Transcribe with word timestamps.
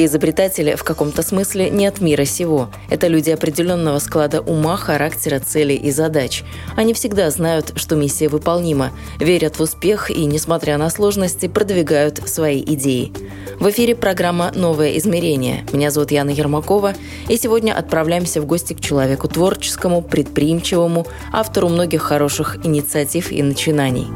Все 0.00 0.06
изобретатели 0.06 0.76
в 0.76 0.82
каком-то 0.82 1.20
смысле 1.20 1.68
не 1.68 1.86
от 1.86 2.00
мира 2.00 2.24
сего. 2.24 2.70
Это 2.88 3.06
люди 3.06 3.28
определенного 3.28 3.98
склада 3.98 4.40
ума, 4.40 4.78
характера, 4.78 5.40
целей 5.40 5.76
и 5.76 5.90
задач. 5.90 6.42
Они 6.74 6.94
всегда 6.94 7.28
знают, 7.28 7.74
что 7.76 7.96
миссия 7.96 8.28
выполнима, 8.28 8.92
верят 9.18 9.58
в 9.58 9.60
успех 9.60 10.10
и, 10.10 10.24
несмотря 10.24 10.78
на 10.78 10.88
сложности, 10.88 11.48
продвигают 11.48 12.26
свои 12.26 12.62
идеи. 12.62 13.12
В 13.58 13.68
эфире 13.68 13.94
программа 13.94 14.52
«Новое 14.54 14.96
измерение». 14.96 15.66
Меня 15.70 15.90
зовут 15.90 16.12
Яна 16.12 16.30
Ермакова, 16.30 16.94
и 17.28 17.36
сегодня 17.36 17.74
отправляемся 17.74 18.40
в 18.40 18.46
гости 18.46 18.72
к 18.72 18.80
человеку 18.80 19.28
творческому, 19.28 20.00
предприимчивому, 20.00 21.06
автору 21.30 21.68
многих 21.68 22.00
хороших 22.00 22.64
инициатив 22.64 23.30
и 23.30 23.42
начинаний. 23.42 24.06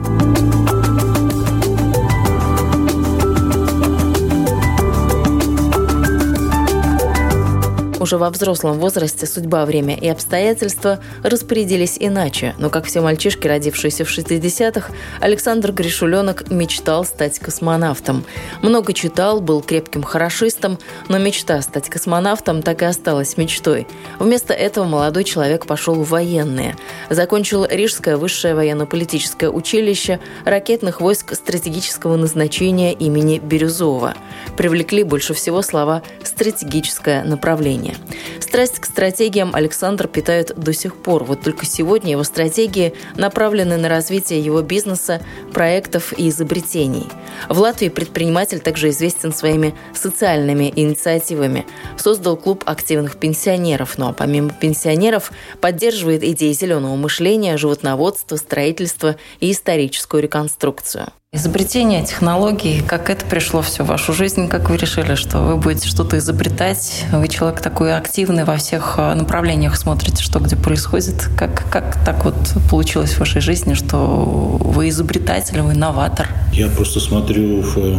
Уже 8.04 8.18
во 8.18 8.28
взрослом 8.28 8.80
возрасте 8.80 9.24
судьба, 9.24 9.64
время 9.64 9.96
и 9.96 10.06
обстоятельства 10.08 11.00
распорядились 11.22 11.96
иначе, 11.98 12.54
но, 12.58 12.68
как 12.68 12.84
все 12.84 13.00
мальчишки, 13.00 13.48
родившиеся 13.48 14.04
в 14.04 14.10
60-х, 14.10 14.92
Александр 15.20 15.72
Гришуленок 15.72 16.50
мечтал 16.50 17.06
стать 17.06 17.38
космонавтом. 17.38 18.26
Много 18.60 18.92
читал, 18.92 19.40
был 19.40 19.62
крепким 19.62 20.02
хорошистом, 20.02 20.78
но 21.08 21.16
мечта 21.16 21.62
стать 21.62 21.88
космонавтом 21.88 22.60
так 22.60 22.82
и 22.82 22.84
осталась 22.84 23.38
мечтой. 23.38 23.86
Вместо 24.18 24.52
этого 24.52 24.84
молодой 24.84 25.24
человек 25.24 25.64
пошел 25.64 25.94
в 25.94 26.10
военные. 26.10 26.76
Закончил 27.08 27.64
Рижское 27.64 28.18
высшее 28.18 28.54
военно-политическое 28.54 29.48
училище 29.48 30.20
ракетных 30.44 31.00
войск 31.00 31.32
стратегического 31.32 32.16
назначения 32.16 32.92
имени 32.92 33.38
Бирюзова. 33.38 34.12
Привлекли 34.58 35.04
больше 35.04 35.32
всего 35.32 35.62
слова 35.62 36.02
«стратегическое 36.22 37.24
направление». 37.24 37.93
Страсть 38.40 38.78
к 38.78 38.84
стратегиям 38.84 39.54
Александр 39.54 40.06
питает 40.06 40.54
до 40.56 40.72
сих 40.72 40.96
пор. 40.96 41.24
Вот 41.24 41.42
только 41.42 41.66
сегодня 41.66 42.12
его 42.12 42.24
стратегии 42.24 42.94
направлены 43.16 43.76
на 43.76 43.88
развитие 43.88 44.40
его 44.40 44.62
бизнеса, 44.62 45.20
проектов 45.52 46.12
и 46.16 46.28
изобретений. 46.28 47.06
В 47.48 47.58
Латвии 47.58 47.88
предприниматель 47.88 48.60
также 48.60 48.90
известен 48.90 49.32
своими 49.32 49.74
социальными 49.92 50.72
инициативами. 50.74 51.66
Создал 51.96 52.36
клуб 52.36 52.62
активных 52.66 53.16
пенсионеров, 53.16 53.98
ну 53.98 54.08
а 54.08 54.12
помимо 54.12 54.50
пенсионеров 54.50 55.32
поддерживает 55.60 56.22
идеи 56.22 56.52
зеленого 56.52 56.96
мышления, 56.96 57.56
животноводства, 57.56 58.36
строительства 58.36 59.16
и 59.40 59.50
историческую 59.50 60.22
реконструкцию. 60.22 61.12
Изобретение 61.34 62.04
технологий, 62.04 62.80
как 62.80 63.10
это 63.10 63.26
пришло 63.26 63.60
все 63.60 63.82
в 63.82 63.88
вашу 63.88 64.12
жизнь, 64.12 64.46
как 64.46 64.70
вы 64.70 64.76
решили, 64.76 65.16
что 65.16 65.40
вы 65.40 65.56
будете 65.56 65.88
что-то 65.88 66.16
изобретать, 66.18 67.06
вы 67.10 67.26
человек 67.26 67.60
такой 67.60 67.92
активный 67.96 68.44
во 68.44 68.56
всех 68.56 68.94
э, 68.98 69.14
направлениях, 69.14 69.74
смотрите, 69.76 70.22
что 70.22 70.38
где 70.38 70.54
происходит, 70.54 71.28
как, 71.36 71.68
как 71.72 71.98
так 72.04 72.24
вот 72.24 72.36
получилось 72.70 73.14
в 73.14 73.18
вашей 73.18 73.40
жизни, 73.40 73.74
что 73.74 73.98
вы 73.98 74.90
изобретатель, 74.90 75.60
вы 75.60 75.72
инноватор? 75.72 76.28
Я 76.52 76.68
просто 76.68 77.00
смотрю, 77.00 77.62
в, 77.62 77.78
э, 77.78 77.98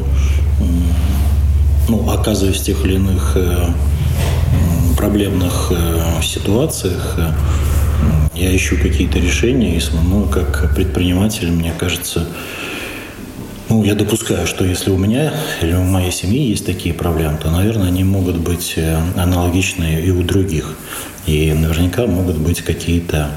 ну, 1.90 2.10
оказываясь 2.10 2.62
в 2.62 2.64
тех 2.64 2.86
или 2.86 2.96
иных 2.96 3.34
э, 3.36 3.66
проблемных 4.96 5.74
ситуациях, 6.24 7.18
я 8.34 8.56
ищу 8.56 8.78
какие-то 8.82 9.20
решения, 9.20 9.76
и 9.76 9.82
ну, 10.10 10.24
как 10.24 10.74
предприниматель, 10.74 11.52
мне 11.52 11.74
кажется, 11.78 12.28
ну, 13.76 13.84
я 13.84 13.96
допускаю, 13.96 14.48
что 14.48 14.66
если 14.66 14.90
у 14.90 14.98
меня 14.98 15.34
или 15.62 15.74
у 15.74 15.84
моей 15.84 16.12
семьи 16.12 16.50
есть 16.50 16.66
такие 16.66 16.94
проблемы, 16.94 17.38
то, 17.38 17.52
наверное, 17.52 17.88
они 17.88 18.04
могут 18.04 18.38
быть 18.38 18.74
э, 18.78 18.98
аналогичны 19.16 20.02
и 20.02 20.12
у 20.12 20.24
других. 20.24 20.76
И 21.26 21.54
наверняка 21.54 22.08
могут 22.08 22.38
быть 22.38 22.62
какие-то 22.62 23.30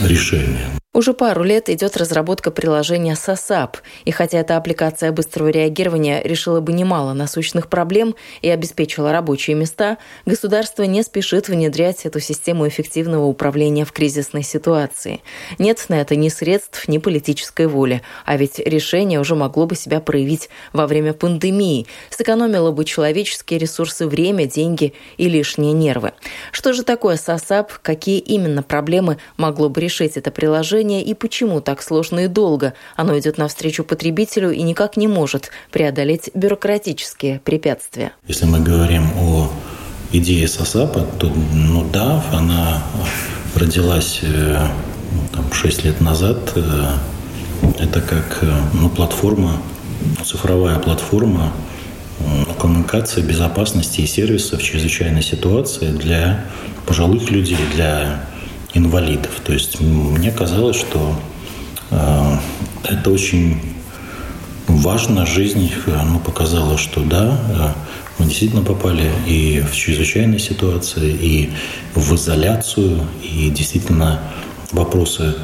решения. 0.00 0.79
Уже 0.92 1.14
пару 1.14 1.44
лет 1.44 1.68
идет 1.68 1.96
разработка 1.96 2.50
приложения 2.50 3.12
SASAP, 3.12 3.76
и 4.04 4.10
хотя 4.10 4.38
эта 4.38 4.56
аппликация 4.56 5.12
быстрого 5.12 5.46
реагирования 5.46 6.20
решила 6.24 6.60
бы 6.60 6.72
немало 6.72 7.12
насущных 7.12 7.68
проблем 7.68 8.16
и 8.42 8.48
обеспечила 8.48 9.12
рабочие 9.12 9.54
места, 9.54 9.98
государство 10.26 10.82
не 10.82 11.04
спешит 11.04 11.46
внедрять 11.46 12.06
эту 12.06 12.18
систему 12.18 12.66
эффективного 12.66 13.26
управления 13.26 13.84
в 13.84 13.92
кризисной 13.92 14.42
ситуации. 14.42 15.22
Нет 15.60 15.84
на 15.90 16.00
это 16.00 16.16
ни 16.16 16.28
средств, 16.28 16.88
ни 16.88 16.98
политической 16.98 17.68
воли, 17.68 18.02
а 18.24 18.36
ведь 18.36 18.58
решение 18.58 19.20
уже 19.20 19.36
могло 19.36 19.66
бы 19.66 19.76
себя 19.76 20.00
проявить 20.00 20.48
во 20.72 20.88
время 20.88 21.12
пандемии, 21.12 21.86
сэкономило 22.10 22.72
бы 22.72 22.84
человеческие 22.84 23.60
ресурсы, 23.60 24.08
время, 24.08 24.46
деньги 24.46 24.94
и 25.18 25.28
лишние 25.28 25.72
нервы. 25.72 26.14
Что 26.50 26.72
же 26.72 26.82
такое 26.82 27.14
SASAP, 27.14 27.68
какие 27.80 28.18
именно 28.18 28.64
проблемы 28.64 29.18
могло 29.36 29.68
бы 29.68 29.80
решить 29.80 30.16
это 30.16 30.32
приложение, 30.32 30.79
приложение 30.80 31.02
и 31.02 31.14
почему 31.14 31.60
так 31.60 31.82
сложно 31.82 32.20
и 32.20 32.28
долго 32.28 32.72
оно 32.96 33.18
идет 33.18 33.38
навстречу 33.38 33.84
потребителю 33.84 34.50
и 34.50 34.62
никак 34.62 34.96
не 34.96 35.08
может 35.08 35.50
преодолеть 35.70 36.30
бюрократические 36.34 37.40
препятствия. 37.40 38.12
Если 38.28 38.46
мы 38.46 38.60
говорим 38.60 39.04
о 39.18 39.50
идее 40.12 40.48
СОСАПа, 40.48 41.00
то 41.18 41.32
ну 41.54 41.86
да, 41.92 42.22
она 42.32 42.82
родилась 43.54 44.20
э, 44.22 44.68
ну, 45.12 45.22
там, 45.32 45.52
6 45.52 45.84
лет 45.84 46.00
назад. 46.00 46.38
Э, 46.56 46.94
это 47.78 48.00
как 48.00 48.38
э, 48.42 48.50
ну, 48.74 48.88
платформа, 48.88 49.52
цифровая 50.24 50.78
платформа 50.78 51.52
коммуникации, 52.58 53.22
безопасности 53.22 54.02
и 54.02 54.06
сервиса 54.06 54.56
в 54.56 54.62
чрезвычайной 54.62 55.22
ситуации 55.22 55.86
для 55.86 56.44
пожилых 56.86 57.30
людей, 57.30 57.58
для 57.74 58.20
инвалидов. 58.74 59.40
То 59.44 59.52
есть 59.52 59.80
мне 59.80 60.30
казалось, 60.30 60.76
что 60.76 61.18
э, 61.90 62.36
это 62.84 63.10
очень 63.10 63.60
важно. 64.66 65.26
Жизнь 65.26 65.70
э, 65.86 66.02
ну, 66.04 66.18
показала, 66.18 66.78
что 66.78 67.02
да, 67.02 67.38
э, 67.48 67.68
мы 68.18 68.26
действительно 68.26 68.62
попали 68.62 69.10
и 69.26 69.60
в 69.60 69.74
чрезвычайные 69.74 70.38
ситуации, 70.38 71.10
и 71.10 71.50
в 71.94 72.14
изоляцию, 72.14 73.00
и 73.22 73.50
действительно 73.50 74.20
вопросы 74.72 75.34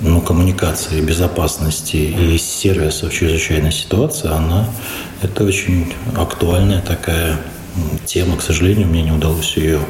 ну, 0.00 0.20
коммуникации, 0.20 1.00
безопасности 1.00 1.96
и 1.96 2.38
сервиса 2.38 3.08
в 3.08 3.12
чрезвычайной 3.12 3.72
ситуации, 3.72 4.28
она 4.30 4.68
это 5.22 5.44
очень 5.44 5.92
актуальная 6.16 6.80
такая 6.80 7.36
тема. 8.04 8.36
К 8.36 8.42
сожалению, 8.42 8.86
мне 8.86 9.02
не 9.02 9.12
удалось 9.12 9.56
ее 9.56 9.80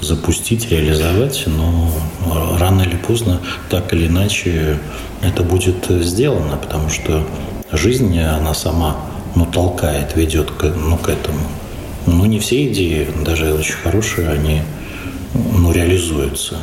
запустить, 0.00 0.70
реализовать, 0.70 1.44
но 1.46 1.90
рано 2.58 2.82
или 2.82 2.96
поздно, 2.96 3.40
так 3.70 3.92
или 3.92 4.06
иначе, 4.06 4.78
это 5.22 5.42
будет 5.42 5.86
сделано, 5.88 6.56
потому 6.56 6.88
что 6.88 7.26
жизнь, 7.72 8.18
она 8.18 8.54
сама 8.54 8.96
ну, 9.34 9.46
толкает, 9.46 10.16
ведет 10.16 10.50
к, 10.50 10.64
ну, 10.64 10.96
к 10.96 11.08
этому. 11.08 11.40
Но 12.06 12.26
не 12.26 12.38
все 12.38 12.66
идеи, 12.72 13.08
даже 13.24 13.52
очень 13.52 13.74
хорошие, 13.74 14.30
они 14.30 14.62
ну, 15.34 15.72
реализуются. 15.72 16.56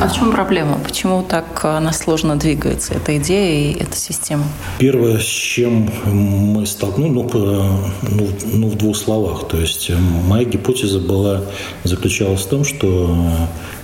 А 0.00 0.08
в 0.08 0.14
чем 0.14 0.32
проблема? 0.32 0.78
Почему 0.78 1.22
так 1.22 1.64
она 1.64 1.92
сложно 1.92 2.36
двигается, 2.36 2.94
эта 2.94 3.16
идея 3.18 3.72
и 3.72 3.78
эта 3.78 3.96
система? 3.96 4.44
Первое, 4.78 5.18
с 5.18 5.24
чем 5.24 5.90
мы 6.06 6.66
столкнулись, 6.66 7.14
ну, 7.14 7.88
ну, 8.02 8.28
ну, 8.52 8.68
в 8.68 8.76
двух 8.76 8.96
словах. 8.96 9.48
То 9.48 9.58
есть 9.58 9.90
э, 9.90 9.96
моя 9.96 10.44
гипотеза 10.44 11.00
была, 11.00 11.42
заключалась 11.82 12.42
в 12.42 12.48
том, 12.48 12.64
что 12.64 13.32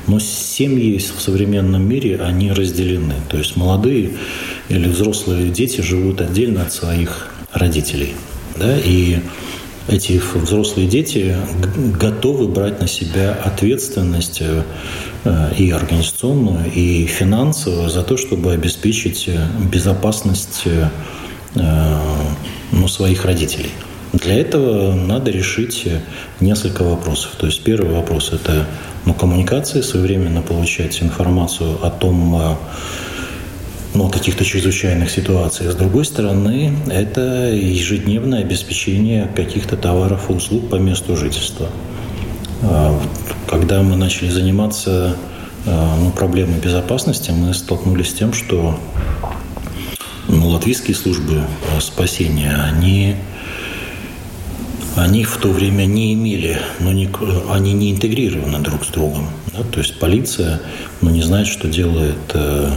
ну, 0.06 0.18
семьи 0.20 0.98
в 0.98 1.20
современном 1.20 1.88
мире, 1.88 2.20
они 2.20 2.52
разделены. 2.52 3.14
То 3.28 3.38
есть 3.38 3.56
молодые 3.56 4.12
или 4.68 4.88
взрослые 4.88 5.50
дети 5.50 5.80
живут 5.80 6.20
отдельно 6.20 6.62
от 6.62 6.72
своих 6.72 7.28
родителей. 7.52 8.14
Да? 8.56 8.76
И 8.78 9.20
эти 9.88 10.20
взрослые 10.34 10.88
дети 10.88 11.36
готовы 11.98 12.48
брать 12.48 12.80
на 12.80 12.86
себя 12.86 13.32
ответственность 13.32 14.40
э, 14.40 14.62
и 15.58 15.70
организационную, 15.70 16.72
и 16.72 17.04
финансовую 17.06 17.90
за 17.90 18.02
то, 18.02 18.16
чтобы 18.16 18.52
обеспечить 18.52 19.28
безопасность 19.70 20.62
э, 20.64 20.88
ну, 22.72 22.88
своих 22.88 23.24
родителей. 23.26 23.70
Для 24.12 24.40
этого 24.40 24.94
надо 24.94 25.30
решить 25.30 25.86
несколько 26.40 26.82
вопросов. 26.82 27.32
То 27.38 27.46
есть 27.46 27.62
первый 27.62 27.92
вопрос– 27.92 28.30
это 28.32 28.66
ну, 29.04 29.14
коммуникации, 29.14 29.82
своевременно 29.82 30.42
получать 30.42 31.02
информацию 31.02 31.78
о 31.84 31.90
том, 31.90 32.56
ну, 33.94 34.08
каких-то 34.08 34.44
чрезвычайных 34.44 35.10
ситуациях. 35.10 35.72
С 35.72 35.76
другой 35.76 36.04
стороны, 36.04 36.72
это 36.90 37.50
ежедневное 37.52 38.40
обеспечение 38.40 39.28
каких-то 39.34 39.76
товаров 39.76 40.30
и 40.30 40.32
услуг 40.32 40.68
по 40.68 40.76
месту 40.76 41.16
жительства. 41.16 41.68
А, 42.62 43.00
когда 43.46 43.82
мы 43.82 43.96
начали 43.96 44.28
заниматься 44.28 45.16
а, 45.66 45.96
ну, 45.98 46.10
проблемой 46.10 46.58
безопасности, 46.58 47.30
мы 47.30 47.54
столкнулись 47.54 48.10
с 48.10 48.14
тем, 48.14 48.32
что 48.32 48.78
ну, 50.28 50.48
латвийские 50.48 50.94
службы 50.94 51.42
а, 51.76 51.80
спасения, 51.80 52.54
они 52.72 53.16
они 54.96 55.24
в 55.24 55.36
то 55.36 55.48
время 55.48 55.84
не 55.84 56.12
имели, 56.14 56.60
но 56.80 56.92
не, 56.92 57.08
они 57.48 57.72
не 57.72 57.92
интегрированы 57.92 58.58
друг 58.58 58.84
с 58.84 58.88
другом. 58.88 59.28
Да? 59.56 59.62
То 59.62 59.78
есть 59.78 59.98
полиция 60.00 60.60
ну, 61.00 61.10
не 61.10 61.22
знает, 61.22 61.46
что 61.46 61.68
делает 61.68 62.18
э, 62.34 62.72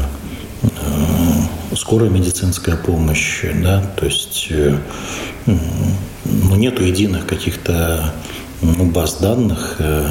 Э, 0.64 1.76
скорая 1.76 2.10
медицинская 2.10 2.78
помощь, 2.78 3.44
да, 3.62 3.84
то 3.98 4.06
есть 4.06 4.48
э, 4.50 4.78
ну, 5.46 6.56
нету 6.56 6.84
единых 6.84 7.26
каких-то 7.26 8.14
ну, 8.64 8.86
баз 8.86 9.18
данных, 9.20 9.76
э, 9.80 10.08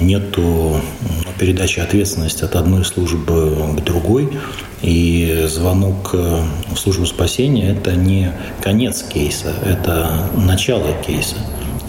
нету 0.00 0.42
ну, 0.42 1.32
передачи 1.38 1.80
ответственности 1.80 2.44
от 2.44 2.56
одной 2.56 2.84
службы 2.84 3.56
к 3.76 3.84
другой, 3.84 4.38
и 4.80 5.46
звонок 5.48 6.12
в 6.12 6.76
службу 6.76 7.06
спасения– 7.06 7.70
это 7.76 7.94
не 7.94 8.32
конец 8.60 9.02
кейса, 9.02 9.54
это 9.64 10.28
начало 10.36 10.92
кейса. 11.06 11.36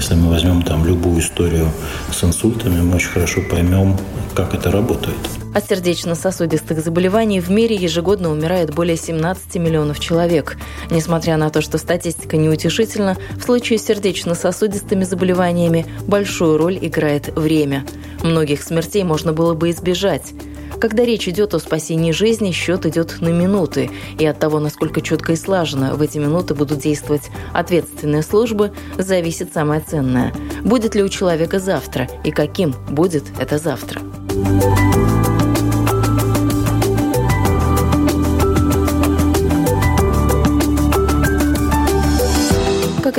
Если 0.04 0.16
мы 0.16 0.32
возьмем 0.32 0.64
там 0.64 0.86
любую 0.86 1.22
историю 1.22 1.72
с 2.12 2.26
инсультами, 2.26 2.82
мы 2.82 2.98
очень 2.98 3.08
хорошо 3.08 3.40
поймем, 3.50 3.98
как 4.36 4.54
это 4.54 4.70
работает. 4.70 5.16
От 5.56 5.70
сердечно-сосудистых 5.70 6.84
заболеваний 6.84 7.40
в 7.40 7.50
мире 7.50 7.78
ежегодно 7.78 8.30
умирает 8.30 8.76
более 8.76 8.98
17 8.98 9.56
миллионов 9.56 10.02
человек. 10.02 10.58
Несмотря 10.92 11.38
на 11.38 11.50
то, 11.50 11.62
что 11.62 11.78
статистика 11.78 12.36
неутешительна, 12.36 13.16
в 13.38 13.44
случае 13.44 13.80
с 13.80 13.86
сердечно-сосудистыми 13.86 15.06
заболеваниями 15.06 15.86
большую 16.06 16.58
роль 16.58 16.78
играет 16.82 17.30
время. 17.38 17.86
Многих 18.24 18.62
смертей 18.62 19.06
можно 19.06 19.32
было 19.32 19.54
бы 19.54 19.70
избежать. 19.70 20.34
Когда 20.80 21.04
речь 21.06 21.28
идет 21.28 21.54
о 21.54 21.60
спасении 21.60 22.12
жизни, 22.12 22.52
счет 22.52 22.86
идет 22.86 23.22
на 23.22 23.30
минуты. 23.30 23.90
И 24.20 24.26
от 24.26 24.40
того, 24.40 24.60
насколько 24.60 25.02
четко 25.02 25.34
и 25.34 25.36
слаженно 25.36 25.96
в 25.96 26.02
эти 26.02 26.18
минуты 26.18 26.54
будут 26.56 26.80
действовать 26.80 27.30
ответственные 27.54 28.24
службы, 28.24 28.72
зависит 28.98 29.54
самое 29.54 29.82
ценное. 29.82 30.34
Будет 30.64 30.96
ли 30.96 31.04
у 31.04 31.10
человека 31.10 31.60
завтра 31.60 32.08
и 32.24 32.32
каким 32.32 32.74
будет 32.90 33.24
это 33.40 33.58
завтра. 33.58 34.02
Как 34.30 34.93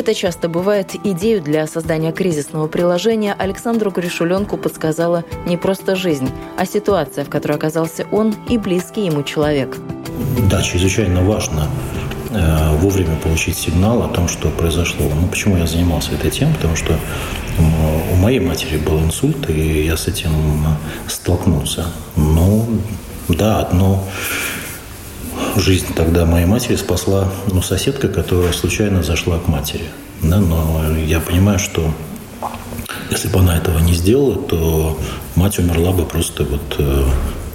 это 0.04 0.14
часто 0.14 0.50
бывает, 0.50 0.94
идею 1.02 1.40
для 1.40 1.66
создания 1.66 2.12
кризисного 2.12 2.66
приложения 2.66 3.34
Александру 3.38 3.90
Гришуленку 3.90 4.58
подсказала 4.58 5.24
не 5.46 5.56
просто 5.56 5.96
жизнь, 5.96 6.28
а 6.58 6.66
ситуация, 6.66 7.24
в 7.24 7.30
которой 7.30 7.54
оказался 7.54 8.04
он 8.12 8.34
и 8.50 8.58
близкий 8.58 9.06
ему 9.06 9.22
человек. 9.22 9.78
Да, 10.50 10.60
чрезвычайно 10.60 11.22
важно 11.22 11.68
э, 12.28 12.76
вовремя 12.80 13.16
получить 13.16 13.56
сигнал 13.56 14.02
о 14.02 14.08
том, 14.08 14.28
что 14.28 14.50
произошло. 14.50 15.06
Ну, 15.08 15.26
почему 15.26 15.56
я 15.56 15.66
занимался 15.66 16.12
этой 16.12 16.30
темой? 16.30 16.54
Потому 16.56 16.76
что 16.76 16.98
у 18.12 18.16
моей 18.16 18.40
матери 18.40 18.76
был 18.76 18.98
инсульт, 18.98 19.48
и 19.48 19.86
я 19.86 19.96
с 19.96 20.06
этим 20.06 20.32
столкнулся. 21.08 21.86
Ну, 22.14 22.66
да, 23.28 23.60
одно 23.60 24.04
жизнь 25.56 25.94
тогда 25.94 26.24
моей 26.24 26.46
матери 26.46 26.76
спасла 26.76 27.32
ну, 27.52 27.62
соседка, 27.62 28.08
которая 28.08 28.52
случайно 28.52 29.02
зашла 29.02 29.38
к 29.38 29.48
матери. 29.48 29.84
Да, 30.22 30.38
но 30.38 30.82
я 31.06 31.20
понимаю, 31.20 31.58
что 31.58 31.92
если 33.10 33.28
бы 33.28 33.40
она 33.40 33.56
этого 33.56 33.78
не 33.78 33.94
сделала, 33.94 34.36
то 34.36 34.98
мать 35.36 35.58
умерла 35.58 35.92
бы 35.92 36.04
просто 36.04 36.44
вот 36.44 36.76
э, 36.78 37.04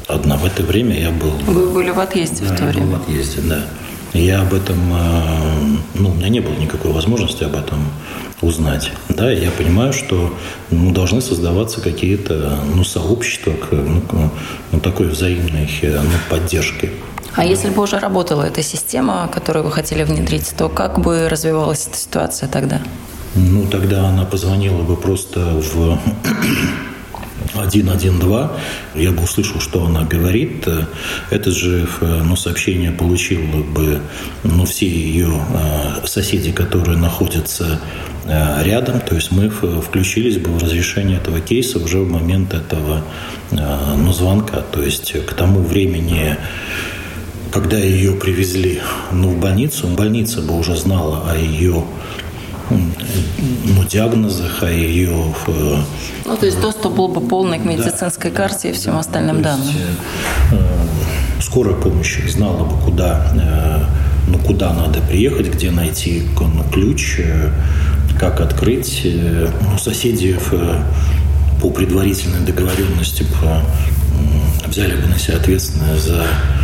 одна. 0.08 0.38
В 0.38 0.46
это 0.46 0.64
время 0.64 1.00
я 1.00 1.12
был... 1.12 1.32
Вы 1.48 1.70
были 1.70 1.90
в 1.90 2.00
отъезде 2.00 2.46
да, 2.46 2.54
в 2.54 2.58
то 2.58 2.66
время? 2.66 2.86
был 2.86 2.98
в 2.98 3.02
отъезде, 3.02 3.42
да. 3.42 3.62
Я 4.14 4.42
об 4.42 4.54
этом, 4.54 4.78
э, 4.92 5.78
ну, 5.96 6.10
у 6.10 6.14
меня 6.14 6.30
не 6.30 6.40
было 6.40 6.54
никакой 6.54 6.92
возможности 6.92 7.44
об 7.44 7.56
этом 7.56 7.80
узнать. 8.42 8.92
Да, 9.10 9.32
я 9.32 9.52
понимаю, 9.52 9.94
что 9.94 10.34
ну, 10.72 10.92
должны 10.92 11.22
создаваться 11.22 11.82
какие-то 11.82 12.60
ну, 12.74 12.84
сообщества 12.84 13.54
ну, 13.72 14.32
ну, 14.72 14.80
такой 14.80 15.08
взаимной 15.08 15.70
э, 15.82 16.00
ну, 16.02 16.10
поддержки. 16.30 16.92
А 17.36 17.46
если 17.46 17.70
бы 17.70 17.84
уже 17.84 18.00
работала 18.00 18.44
эта 18.44 18.64
система, 18.64 19.30
которую 19.32 19.66
вы 19.66 19.72
хотели 19.72 20.04
внедрить, 20.04 20.54
то 20.58 20.70
как 20.70 21.00
бы 21.00 21.30
развивалась 21.30 21.88
эта 21.88 21.98
ситуация 21.98 22.50
тогда? 22.50 22.82
Ну, 23.36 23.68
тогда 23.68 24.08
она 24.08 24.26
позвонила 24.26 24.82
бы 24.82 24.96
просто 24.96 25.40
в 25.40 26.00
112, 27.54 28.50
я 28.96 29.12
бы 29.12 29.24
услышал, 29.24 29.60
что 29.60 29.86
она 29.86 30.04
говорит. 30.04 30.68
Это 31.30 31.52
же 31.52 31.88
ну, 32.02 32.36
сообщение 32.36 32.92
получил 32.92 33.42
бы 33.42 34.02
ну, 34.44 34.66
все 34.66 34.88
ее 34.88 35.32
э, 35.54 36.06
соседи, 36.08 36.52
которые 36.52 36.98
находятся 36.98 37.80
э, 38.26 38.64
рядом. 38.64 39.00
То 39.02 39.16
есть 39.16 39.32
мы 39.32 39.50
включились 39.50 40.38
бы 40.38 40.52
в 40.52 40.64
разрешение 40.64 41.18
этого 41.18 41.40
кейса 41.40 41.80
уже 41.80 42.00
в 42.00 42.10
момент 42.10 42.54
этого 42.54 43.04
э, 43.52 43.58
ну, 43.98 44.14
звонка. 44.14 44.62
То 44.72 44.84
есть 44.84 45.14
к 45.26 45.34
тому 45.34 45.62
времени 45.62 46.38
когда 47.52 47.78
ее 47.78 48.14
привезли 48.14 48.82
ну, 49.12 49.30
в 49.30 49.40
больницу, 49.40 49.88
больница 49.88 50.42
бы 50.42 50.58
уже 50.58 50.76
знала 50.76 51.30
о 51.30 51.36
ее 51.36 51.84
ну, 52.70 53.84
диагнозах, 53.84 54.64
о 54.64 54.70
ее... 54.70 55.34
Э, 55.48 55.78
ну, 56.26 56.38
то 56.38 56.46
есть 56.46 56.62
доступ 56.62 56.96
был 56.96 57.08
бы 57.08 57.22
полный 57.22 57.58
к 57.58 57.66
медицинской 57.66 58.30
да, 58.30 58.38
карте 58.38 58.70
и 58.70 58.74
всем 58.74 58.94
да, 58.94 59.00
остальным 59.00 59.42
данным. 59.42 59.68
Есть, 59.68 59.80
э, 60.52 61.42
скорая 61.42 61.76
помощь 61.76 62.20
знала 62.30 62.66
бы, 62.66 62.80
куда, 62.84 63.32
э, 63.34 63.84
ну, 64.28 64.38
куда 64.40 64.74
надо 64.74 65.02
приехать, 65.02 65.52
где 65.54 65.72
найти 65.72 66.24
ну, 66.40 66.64
ключ, 66.72 67.16
э, 67.20 67.52
как 68.20 68.42
открыть. 68.42 69.02
Э, 69.06 69.50
ну, 69.62 69.78
соседи 69.80 70.38
э, 70.52 70.84
по 71.60 71.72
предварительной 71.72 72.42
договоренности 72.46 73.26
э, 73.42 74.68
взяли 74.68 74.96
бы 74.96 75.08
на 75.08 75.18
себя 75.18 75.38
ответственность 75.38 76.06
за 76.06 76.24
Э, 76.24 76.59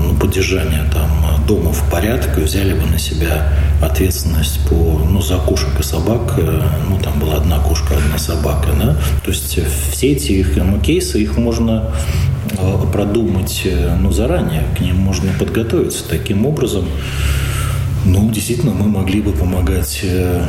ну, 0.00 0.14
поддержания 0.14 0.84
там, 0.92 1.44
дома 1.46 1.72
в 1.72 1.90
порядке, 1.90 2.40
взяли 2.40 2.74
бы 2.74 2.86
на 2.86 2.98
себя 2.98 3.52
ответственность 3.82 4.60
по, 4.68 4.74
ну, 4.74 5.20
за 5.20 5.36
кошек 5.36 5.68
и 5.78 5.82
собак. 5.82 6.34
Э, 6.38 6.62
ну, 6.88 6.98
там 6.98 7.18
была 7.18 7.36
одна 7.36 7.58
кошка, 7.58 7.94
одна 7.96 8.18
собака. 8.18 8.68
Да? 8.78 8.96
То 9.24 9.30
есть 9.30 9.58
все 9.92 10.12
эти 10.12 10.32
их, 10.32 10.56
ну, 10.56 10.78
кейсы, 10.80 11.20
их 11.20 11.36
можно 11.36 11.90
э, 12.58 12.92
продумать 12.92 13.66
ну, 14.00 14.12
заранее, 14.12 14.64
к 14.76 14.80
ним 14.80 14.96
можно 14.96 15.32
подготовиться. 15.38 16.08
Таким 16.08 16.46
образом, 16.46 16.86
ну, 18.04 18.30
действительно, 18.30 18.72
мы 18.72 18.88
могли 18.88 19.20
бы 19.20 19.32
помогать 19.32 20.00
э, 20.02 20.46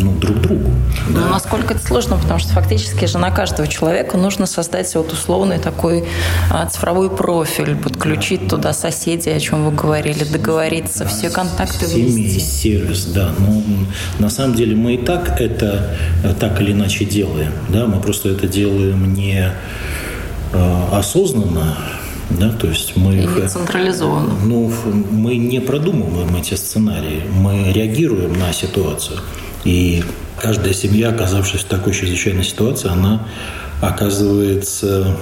ну, 0.00 0.12
друг 0.18 0.40
другу. 0.40 0.70
Да. 1.10 1.20
Но 1.20 1.28
насколько 1.28 1.74
это 1.74 1.86
сложно, 1.86 2.16
потому 2.16 2.40
что 2.40 2.52
фактически 2.52 3.04
же 3.04 3.18
на 3.18 3.30
каждого 3.30 3.68
человека 3.68 4.16
нужно 4.16 4.46
создать 4.46 4.92
вот 4.94 5.12
условный 5.12 5.58
такой 5.58 6.04
а, 6.50 6.66
цифровой 6.66 7.08
профиль, 7.08 7.76
подключить 7.76 8.42
да. 8.42 8.48
туда 8.48 8.72
соседей, 8.72 9.30
о 9.30 9.40
чем 9.40 9.64
вы 9.64 9.72
говорили, 9.72 10.24
договориться, 10.24 11.04
да, 11.04 11.10
все 11.10 11.30
контакты 11.30 11.86
ввести. 11.86 12.40
сервис, 12.40 13.04
да. 13.06 13.30
Ну, 13.38 13.62
на 14.18 14.28
самом 14.28 14.56
деле 14.56 14.74
мы 14.74 14.94
и 14.94 14.98
так 14.98 15.40
это 15.40 15.96
э, 16.24 16.34
так 16.38 16.60
или 16.60 16.72
иначе 16.72 17.04
делаем. 17.04 17.52
Да? 17.68 17.86
Мы 17.86 18.00
просто 18.00 18.30
это 18.30 18.48
делаем 18.48 19.14
не 19.14 19.52
э, 20.52 20.84
осознанно, 20.92 21.76
да, 22.30 22.50
то 22.50 22.66
есть 22.66 22.96
мы... 22.96 23.16
И 23.16 23.48
централизованно. 23.48 24.34
Ну, 24.44 24.72
мы 25.10 25.36
не 25.36 25.60
продумываем 25.60 26.34
эти 26.36 26.54
сценарии, 26.54 27.22
мы 27.30 27.72
реагируем 27.72 28.32
на 28.32 28.52
ситуацию. 28.52 29.20
И 29.64 30.02
каждая 30.38 30.72
семья, 30.72 31.10
оказавшись 31.10 31.60
в 31.60 31.66
такой 31.66 31.92
чрезвычайной 31.92 32.44
ситуации, 32.44 32.90
она 32.90 33.26
оказывается 33.82 35.16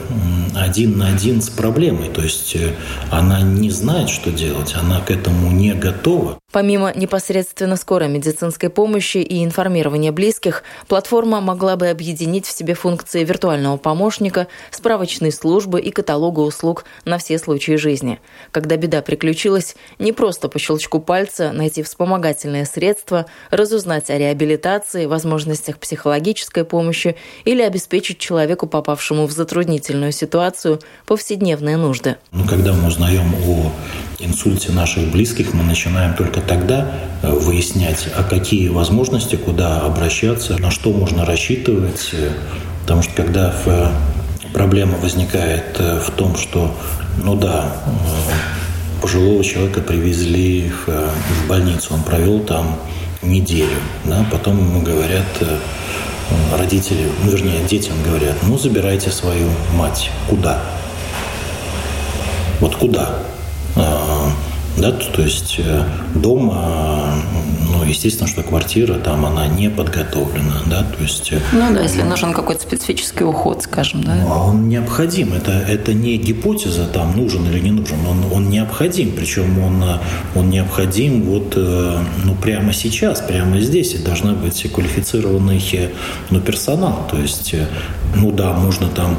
один 0.55 0.99
на 0.99 1.09
один 1.09 1.41
с 1.41 1.49
проблемой. 1.49 2.11
То 2.11 2.23
есть 2.23 2.55
э, 2.55 2.75
она 3.11 3.41
не 3.41 3.71
знает, 3.71 4.11
что 4.11 4.31
делать, 4.31 4.75
она 4.75 5.01
к 5.01 5.11
этому 5.11 5.51
не 5.51 5.73
готова. 5.73 6.39
Помимо 6.53 6.93
непосредственно 6.95 7.77
скорой 7.77 8.09
медицинской 8.09 8.71
помощи 8.71 9.19
и 9.19 9.45
информирования 9.45 10.11
близких, 10.11 10.65
платформа 10.89 11.41
могла 11.41 11.77
бы 11.77 11.89
объединить 11.89 12.45
в 12.45 12.51
себе 12.51 12.75
функции 12.75 13.25
виртуального 13.25 13.77
помощника, 13.77 14.49
справочной 14.73 15.31
службы 15.31 15.81
и 15.81 15.91
каталога 15.91 16.41
услуг 16.41 16.85
на 17.05 17.19
все 17.19 17.39
случаи 17.39 17.77
жизни. 17.77 18.19
Когда 18.51 18.77
беда 18.77 19.01
приключилась, 19.01 19.77
не 20.01 20.13
просто 20.13 20.49
по 20.49 20.59
щелчку 20.59 20.99
пальца 21.01 21.53
найти 21.53 21.85
вспомогательное 21.85 22.65
средство, 22.65 23.27
разузнать 23.51 24.11
о 24.11 24.19
реабилитации, 24.19 25.07
возможностях 25.07 25.79
психологической 25.79 26.65
помощи 26.65 27.17
или 27.45 27.63
обеспечить 27.63 28.19
человеку, 28.51 28.67
попавшему 28.67 29.27
в 29.27 29.33
затруднительную 29.33 30.11
ситуацию, 30.11 30.81
повседневные 31.07 31.77
нужды. 31.77 32.17
Ну, 32.33 32.45
когда 32.45 32.73
мы 32.73 32.89
узнаем 32.89 33.33
о 33.47 33.71
инсульте 34.19 34.73
наших 34.73 35.13
близких, 35.13 35.55
мы 35.55 35.63
начинаем 35.63 36.15
только 36.15 36.41
тогда 36.41 36.91
э, 37.23 37.31
выяснять, 37.31 38.09
а 38.17 38.25
какие 38.25 38.69
возможности, 38.69 39.37
куда 39.37 39.83
обращаться, 39.83 40.59
на 40.59 40.73
что 40.73 40.91
можно 40.91 41.25
рассчитывать. 41.25 42.13
Потому 42.83 43.03
что 43.03 43.13
когда 43.15 43.55
э, 43.67 43.87
проблема 44.53 44.99
возникает 44.99 45.77
э, 45.79 46.01
в 46.01 46.11
том, 46.11 46.37
что, 46.37 46.75
ну 47.23 47.37
да, 47.37 47.73
пожилого 49.01 49.45
человека 49.45 49.81
привезли 49.81 50.73
в, 50.87 50.89
в 50.89 51.49
больницу, 51.49 51.95
он 51.95 52.03
провел 52.03 52.41
там 52.41 52.77
неделю, 53.23 53.79
да, 54.05 54.27
потом 54.29 54.59
ему 54.59 54.83
говорят, 54.83 55.29
родители, 56.57 57.11
ну, 57.25 57.31
вернее, 57.31 57.65
детям 57.69 57.95
говорят, 58.05 58.37
ну, 58.43 58.59
забирайте 58.59 59.11
свою 59.11 59.49
мать. 59.75 60.11
Куда? 60.29 60.63
Вот 62.61 62.77
куда? 62.77 63.17
А, 63.77 64.31
да, 64.77 64.93
то 64.93 65.23
есть 65.23 65.57
э, 65.59 65.85
дома, 66.15 67.15
ну, 67.71 67.85
естественно, 67.85 68.29
что 68.29 68.43
квартира 68.43 68.95
там, 68.95 69.25
она 69.25 69.47
не 69.47 69.71
подготовлена, 69.71 70.63
да, 70.67 70.83
то 70.83 71.03
есть... 71.03 71.33
Э, 71.33 71.41
ну 71.53 71.75
да, 71.75 71.83
если 71.83 72.03
нужен 72.03 72.33
какой-то 72.33 72.63
специфический 72.63 73.25
уход, 73.25 73.63
скажем, 73.63 74.03
да. 74.05 74.15
Ну, 74.15 74.33
а 74.33 74.45
он 74.47 74.69
необходим, 74.69 75.33
это, 75.33 75.53
это 75.53 75.95
не 75.95 76.17
гипотеза, 76.17 76.87
там, 76.87 77.17
нужен 77.17 77.47
или 77.47 77.61
не 77.61 77.71
нужен, 77.71 77.99
он, 78.07 78.25
он 78.33 78.51
необходим, 78.51 79.13
причем 79.17 79.59
он, 79.59 79.85
он 80.35 80.51
необходим 80.51 81.23
вот, 81.23 81.55
э, 81.57 81.99
ну, 82.25 82.35
прямо 82.35 82.73
сейчас, 82.73 83.21
прямо 83.21 83.61
здесь, 83.61 83.95
и 83.95 83.99
должна 83.99 84.33
быть 84.33 84.71
квалифицированный, 84.73 85.63
ну, 86.31 86.41
персонал, 86.41 87.07
то 87.11 87.19
есть, 87.19 87.55
ну 88.15 88.33
да, 88.33 88.53
можно 88.53 88.89
там 88.89 89.17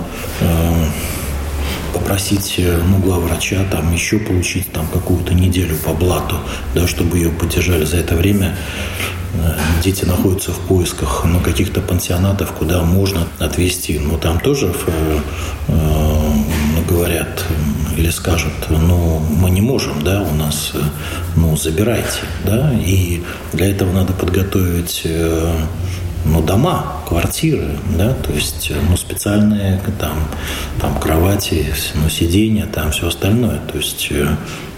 попросить 1.93 2.55
э, 2.57 2.81
ну, 2.87 2.97
главврача 2.97 3.63
там 3.69 3.93
еще 3.93 4.19
получить 4.19 4.71
там 4.71 4.87
какую-то 4.87 5.33
неделю 5.33 5.75
по 5.77 5.93
блату, 5.93 6.37
да, 6.73 6.87
чтобы 6.87 7.17
ее 7.17 7.29
поддержали. 7.29 7.85
За 7.85 7.97
это 7.97 8.15
время 8.15 8.55
э, 9.33 9.57
дети 9.83 10.05
находятся 10.05 10.51
в 10.51 10.59
поисках 10.59 11.23
ну, 11.25 11.39
каких-то 11.39 11.81
пансионатов, 11.81 12.51
куда 12.53 12.83
можно 12.83 13.27
отвезти. 13.39 13.99
Но 13.99 14.17
там 14.17 14.39
тоже 14.39 14.73
ну, 15.67 16.83
говорят 16.87 17.45
или 17.97 18.09
скажут, 18.09 18.53
ну, 18.69 19.19
мы 19.19 19.49
не 19.49 19.61
можем, 19.61 20.01
да, 20.03 20.21
у 20.21 20.33
нас, 20.33 20.71
ну, 21.35 21.55
забирайте, 21.57 22.19
да, 22.45 22.71
и 22.73 23.21
для 23.53 23.69
этого 23.69 23.91
надо 23.91 24.13
подготовить 24.13 25.05
ну, 26.25 26.41
дома, 26.41 27.01
квартиры, 27.07 27.77
да, 27.97 28.13
то 28.13 28.31
есть, 28.31 28.71
ну, 28.89 28.95
специальные 28.95 29.81
там, 29.99 30.17
там 30.79 30.99
кровати, 30.99 31.65
ну, 31.95 32.09
сиденья, 32.09 32.65
там 32.65 32.91
все 32.91 33.07
остальное. 33.07 33.59
То 33.71 33.77
есть, 33.77 34.07
э, 34.11 34.27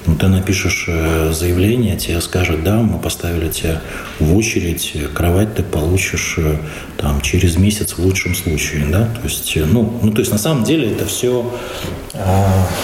ну, 0.06 0.16
ты 0.16 0.28
напишешь 0.28 0.86
э, 0.88 1.32
заявление, 1.34 1.98
тебе 1.98 2.22
скажут, 2.22 2.64
да, 2.64 2.78
мы 2.78 2.98
поставили 3.00 3.50
тебя 3.50 3.82
в 4.20 4.36
очередь, 4.36 4.94
кровать 5.14 5.56
ты 5.56 5.64
получишь 5.64 6.36
э, 6.38 6.58
там 6.98 7.22
через 7.22 7.58
месяц 7.58 7.94
в 7.94 8.00
лучшем 8.00 8.36
случае, 8.36 8.86
да, 8.86 9.06
то 9.06 9.22
есть, 9.24 9.56
ну, 9.56 10.00
ну 10.02 10.12
то 10.12 10.20
есть 10.20 10.32
на 10.32 10.38
самом 10.38 10.64
деле 10.64 10.92
это 10.92 11.06
все, 11.06 11.54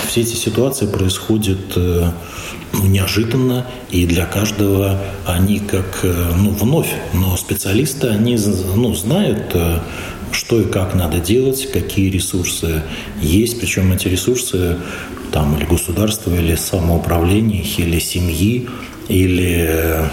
все 0.07 0.21
эти 0.21 0.35
ситуации 0.35 0.85
происходят 0.85 1.77
ну, 2.73 2.85
неожиданно, 2.85 3.65
и 3.89 4.05
для 4.05 4.25
каждого 4.25 5.01
они 5.25 5.59
как, 5.59 5.99
э, 6.03 6.31
ну, 6.37 6.51
вновь, 6.51 6.93
но 7.13 7.35
специалисты, 7.37 8.07
они, 8.07 8.37
ну, 8.75 8.93
знают, 8.93 9.51
э, 9.53 9.79
что 10.31 10.61
и 10.61 10.65
как 10.65 10.93
надо 10.95 11.19
делать, 11.19 11.71
какие 11.71 12.09
ресурсы 12.09 12.83
есть, 13.21 13.59
причем 13.59 13.91
эти 13.91 14.07
ресурсы 14.07 14.77
там 15.31 15.55
или 15.57 15.65
государства, 15.65 16.33
или 16.33 16.55
самоуправления, 16.55 17.63
или 17.77 17.99
семьи, 17.99 18.67
или 19.09 20.09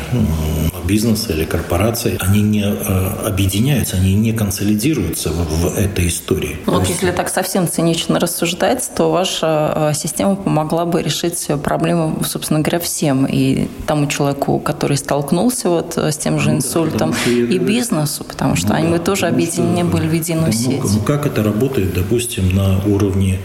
бизнеса, 0.87 1.33
или 1.33 1.45
корпорации, 1.45 2.17
они 2.21 2.43
не 2.43 2.62
э, 2.62 3.26
объединяются, 3.26 3.97
они 3.97 4.15
не 4.15 4.33
консолидируются 4.33 5.31
в, 5.31 5.45
в 5.45 5.76
этой 5.76 6.09
истории. 6.09 6.57
Вот 6.67 6.81
есть... 6.81 7.03
если 7.03 7.11
так 7.11 7.29
совсем 7.29 7.69
цинично 7.69 8.19
рассуждать, 8.19 8.88
то 8.97 9.11
ваша 9.11 9.91
э, 9.91 9.95
система 9.95 10.37
помогла 10.37 10.87
бы 10.87 11.03
решить 11.03 11.49
проблему, 11.62 12.23
собственно 12.25 12.61
говоря, 12.61 12.79
всем. 12.79 13.26
И 13.26 13.69
тому 13.87 14.07
человеку, 14.07 14.59
который 14.59 14.97
столкнулся 14.97 15.69
вот 15.69 15.99
э, 15.99 16.12
с 16.12 16.17
тем 16.17 16.38
же 16.38 16.50
инсультом, 16.50 17.11
ну, 17.11 17.47
да, 17.47 17.55
и 17.55 17.59
бизнесу, 17.59 18.25
потому 18.25 18.57
что 18.57 18.69
ну, 18.69 18.75
они 18.75 18.93
да, 18.93 18.99
тоже 18.99 19.26
объединены 19.26 19.83
что, 19.83 19.97
были 19.97 20.09
в 20.09 20.12
единую 20.12 20.47
ну, 20.47 20.53
сеть. 20.53 20.83
Ну, 20.83 21.00
как 21.00 21.26
это 21.26 21.43
работает, 21.43 21.93
допустим, 21.95 22.55
на 22.55 22.79
уровне 22.87 23.41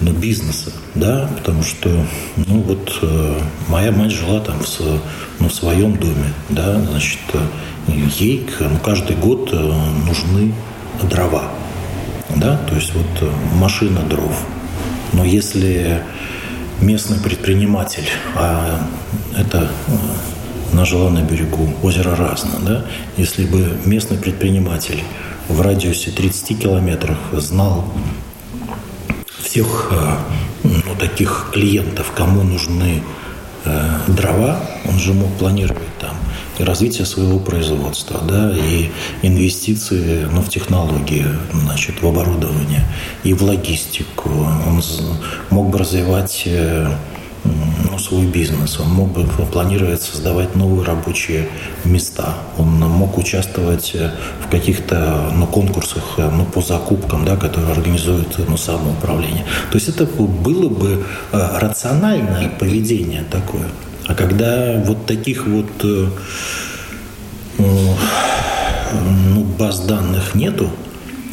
ну, 0.00 0.12
бизнеса, 0.12 0.72
да, 0.94 1.28
потому 1.36 1.62
что, 1.62 1.88
ну, 2.36 2.60
вот 2.60 2.98
э, 3.02 3.40
моя 3.68 3.92
мать 3.92 4.12
жила 4.12 4.40
там 4.40 4.58
в, 4.60 4.80
ну, 5.40 5.48
в 5.48 5.54
своем 5.54 5.96
доме, 5.96 6.32
да, 6.50 6.80
значит, 6.80 7.20
э, 7.32 7.38
ей 8.18 8.46
ну, 8.60 8.78
каждый 8.84 9.16
год 9.16 9.50
э, 9.52 9.56
нужны 10.06 10.52
дрова, 11.02 11.44
да, 12.34 12.56
то 12.56 12.74
есть 12.74 12.94
вот 12.94 13.06
э, 13.22 13.30
машина 13.54 14.00
дров. 14.02 14.38
Но 15.12 15.24
если 15.24 16.02
местный 16.80 17.18
предприниматель, 17.18 18.08
а 18.34 18.86
это 19.36 19.70
она 20.72 20.84
жила 20.84 21.10
на 21.10 21.22
берегу 21.22 21.72
озера 21.82 22.14
Разно, 22.16 22.58
да, 22.60 22.84
если 23.16 23.46
бы 23.46 23.78
местный 23.86 24.18
предприниматель 24.18 25.02
в 25.48 25.60
радиусе 25.60 26.10
30 26.10 26.60
километров 26.60 27.16
знал 27.32 27.86
всех 29.56 29.88
э, 29.90 30.16
ну, 30.64 30.94
таких 30.98 31.46
клиентов, 31.50 32.12
кому 32.14 32.42
нужны 32.42 33.02
э, 33.64 33.98
дрова, 34.06 34.60
он 34.86 34.98
же 34.98 35.14
мог 35.14 35.32
планировать 35.38 35.96
там 35.98 36.14
развитие 36.58 37.06
своего 37.06 37.38
производства, 37.38 38.20
да, 38.28 38.54
и 38.54 38.90
инвестиции 39.22 40.28
ну, 40.30 40.42
в 40.42 40.50
технологии, 40.50 41.24
значит, 41.54 42.02
в 42.02 42.06
оборудование, 42.06 42.84
и 43.24 43.32
в 43.32 43.42
логистику. 43.42 44.28
Он 44.28 44.82
мог 45.48 45.70
бы 45.70 45.78
развивать 45.78 46.42
э, 46.44 46.90
ну, 47.96 48.02
свой 48.02 48.26
бизнес, 48.26 48.78
он 48.78 48.88
мог 48.88 49.08
бы 49.12 49.24
планировать 49.24 50.02
создавать 50.02 50.54
новые 50.54 50.84
рабочие 50.84 51.48
места, 51.84 52.34
он 52.58 52.68
мог 52.78 53.16
участвовать 53.16 53.92
э, 53.94 54.10
в 54.44 54.50
каких-то 54.50 55.32
ну, 55.34 55.46
конкурсах 55.46 56.02
э, 56.18 56.30
ну, 56.30 56.44
по 56.44 56.60
закупкам, 56.60 57.24
да, 57.24 57.36
которые 57.36 57.72
организует 57.72 58.36
ну, 58.48 58.58
самоуправление. 58.58 59.46
То 59.70 59.78
есть 59.78 59.88
это 59.88 60.04
было 60.04 60.68
бы 60.68 61.04
э, 61.32 61.58
рациональное 61.58 62.50
поведение 62.50 63.24
такое. 63.30 63.68
А 64.06 64.14
когда 64.14 64.78
вот 64.84 65.06
таких 65.06 65.46
вот 65.46 65.66
ну, 67.58 67.96
баз 69.58 69.80
данных 69.80 70.34
нету, 70.34 70.68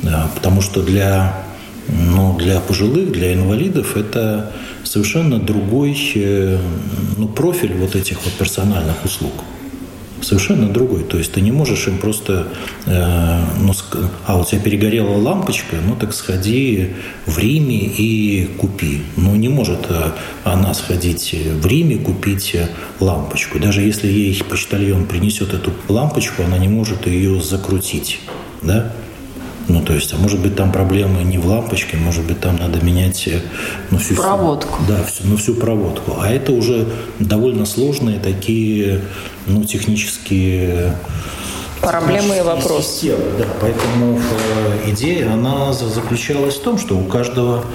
да, 0.01 0.29
потому 0.33 0.61
что 0.61 0.81
для, 0.81 1.43
ну, 1.89 2.37
для 2.37 2.61
пожилых, 2.61 3.11
для 3.11 3.33
инвалидов 3.33 3.97
это 3.97 4.53
совершенно 4.83 5.39
другой 5.39 5.97
э, 6.15 6.59
ну, 7.17 7.27
профиль 7.27 7.73
вот 7.73 7.95
этих 7.95 8.23
вот 8.23 8.33
персональных 8.33 9.03
услуг. 9.05 9.33
Совершенно 10.21 10.69
другой. 10.69 11.03
То 11.03 11.17
есть 11.17 11.33
ты 11.33 11.41
не 11.41 11.51
можешь 11.51 11.87
им 11.87 11.97
просто, 11.97 12.47
э, 12.85 13.43
ну, 13.59 13.73
а 14.25 14.39
у 14.39 14.45
тебя 14.45 14.61
перегорела 14.61 15.17
лампочка, 15.17 15.75
ну 15.85 15.95
так 15.95 16.13
сходи 16.13 16.93
в 17.25 17.37
Риме 17.37 17.77
и 17.77 18.45
купи. 18.57 19.01
Ну 19.17 19.35
не 19.35 19.49
может 19.49 19.87
э, 19.89 20.11
она 20.43 20.73
сходить 20.73 21.33
в 21.33 21.65
Риме 21.65 21.97
купить 21.97 22.55
лампочку. 22.99 23.59
Даже 23.59 23.81
если 23.81 24.07
ей 24.07 24.41
почтальон 24.47 25.05
принесет 25.05 25.53
эту 25.53 25.73
лампочку, 25.89 26.43
она 26.43 26.57
не 26.57 26.69
может 26.69 27.05
ее 27.07 27.41
закрутить. 27.41 28.19
Да? 28.61 28.93
Ну, 29.67 29.81
то 29.81 29.93
есть, 29.93 30.13
а 30.13 30.17
может 30.17 30.41
быть, 30.41 30.55
там 30.55 30.71
проблемы 30.71 31.23
не 31.23 31.37
в 31.37 31.45
лампочке, 31.45 31.95
может 31.97 32.25
быть, 32.25 32.39
там 32.39 32.57
надо 32.57 32.83
менять 32.83 33.27
э, 33.27 33.41
ну, 33.91 33.97
всю 33.97 34.15
проводку. 34.15 34.79
Да, 34.87 35.03
всю, 35.03 35.23
ну, 35.25 35.37
всю 35.37 35.55
проводку. 35.55 36.17
А 36.19 36.29
это 36.29 36.51
уже 36.51 36.87
довольно 37.19 37.65
сложные 37.65 38.19
такие, 38.19 39.01
ну, 39.47 39.63
технические 39.63 40.95
Проблемы 41.83 42.37
и 42.37 42.41
вопросы. 42.41 42.87
Система, 42.87 43.19
да, 43.37 43.45
поэтому 43.59 44.17
э, 44.17 44.91
идея, 44.91 45.33
она 45.33 45.73
заключалась 45.73 46.55
в 46.55 46.63
том, 46.63 46.77
что 46.77 46.97
у 46.97 47.03
каждого 47.03 47.65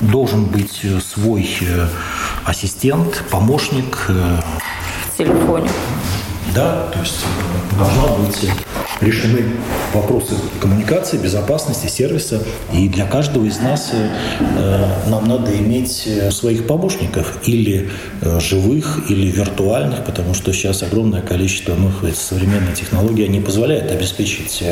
должен 0.00 0.44
быть 0.44 0.82
свой 1.02 1.48
э, 1.62 1.88
ассистент, 2.44 3.24
помощник. 3.30 4.04
Э, 4.08 4.40
в 5.14 5.16
телефоне. 5.16 5.70
Да, 6.54 6.88
то 6.92 6.98
есть 7.00 7.24
должна 7.78 8.16
быть 8.18 8.50
решены 9.00 9.44
вопросы 9.94 10.34
коммуникации, 10.60 11.18
безопасности, 11.18 11.86
сервиса. 11.86 12.42
И 12.72 12.88
для 12.88 13.06
каждого 13.06 13.44
из 13.44 13.58
нас 13.60 13.90
э, 13.92 15.08
нам 15.08 15.28
надо 15.28 15.56
иметь 15.56 16.04
э, 16.06 16.30
своих 16.30 16.66
помощников, 16.66 17.38
или 17.46 17.90
э, 18.20 18.40
живых, 18.40 19.04
или 19.08 19.30
виртуальных, 19.30 20.04
потому 20.04 20.34
что 20.34 20.52
сейчас 20.52 20.82
огромное 20.82 21.22
количество 21.22 21.74
ну, 21.74 21.90
современной 22.14 22.74
технологии 22.74 23.26
не 23.26 23.40
позволяет 23.40 23.90
обеспечить 23.90 24.64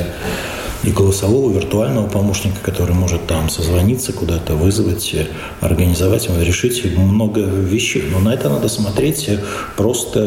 и 0.82 0.90
голосового 0.90 1.52
виртуального 1.52 2.06
помощника, 2.06 2.58
который 2.62 2.94
может 2.94 3.26
там 3.26 3.48
созвониться 3.48 4.12
куда-то, 4.12 4.54
вызвать, 4.54 5.16
организовать, 5.60 6.28
решить 6.40 6.84
много 6.96 7.40
вещей. 7.40 8.04
Но 8.10 8.20
на 8.20 8.34
это 8.34 8.50
надо 8.50 8.68
смотреть 8.68 9.28
просто 9.76 10.20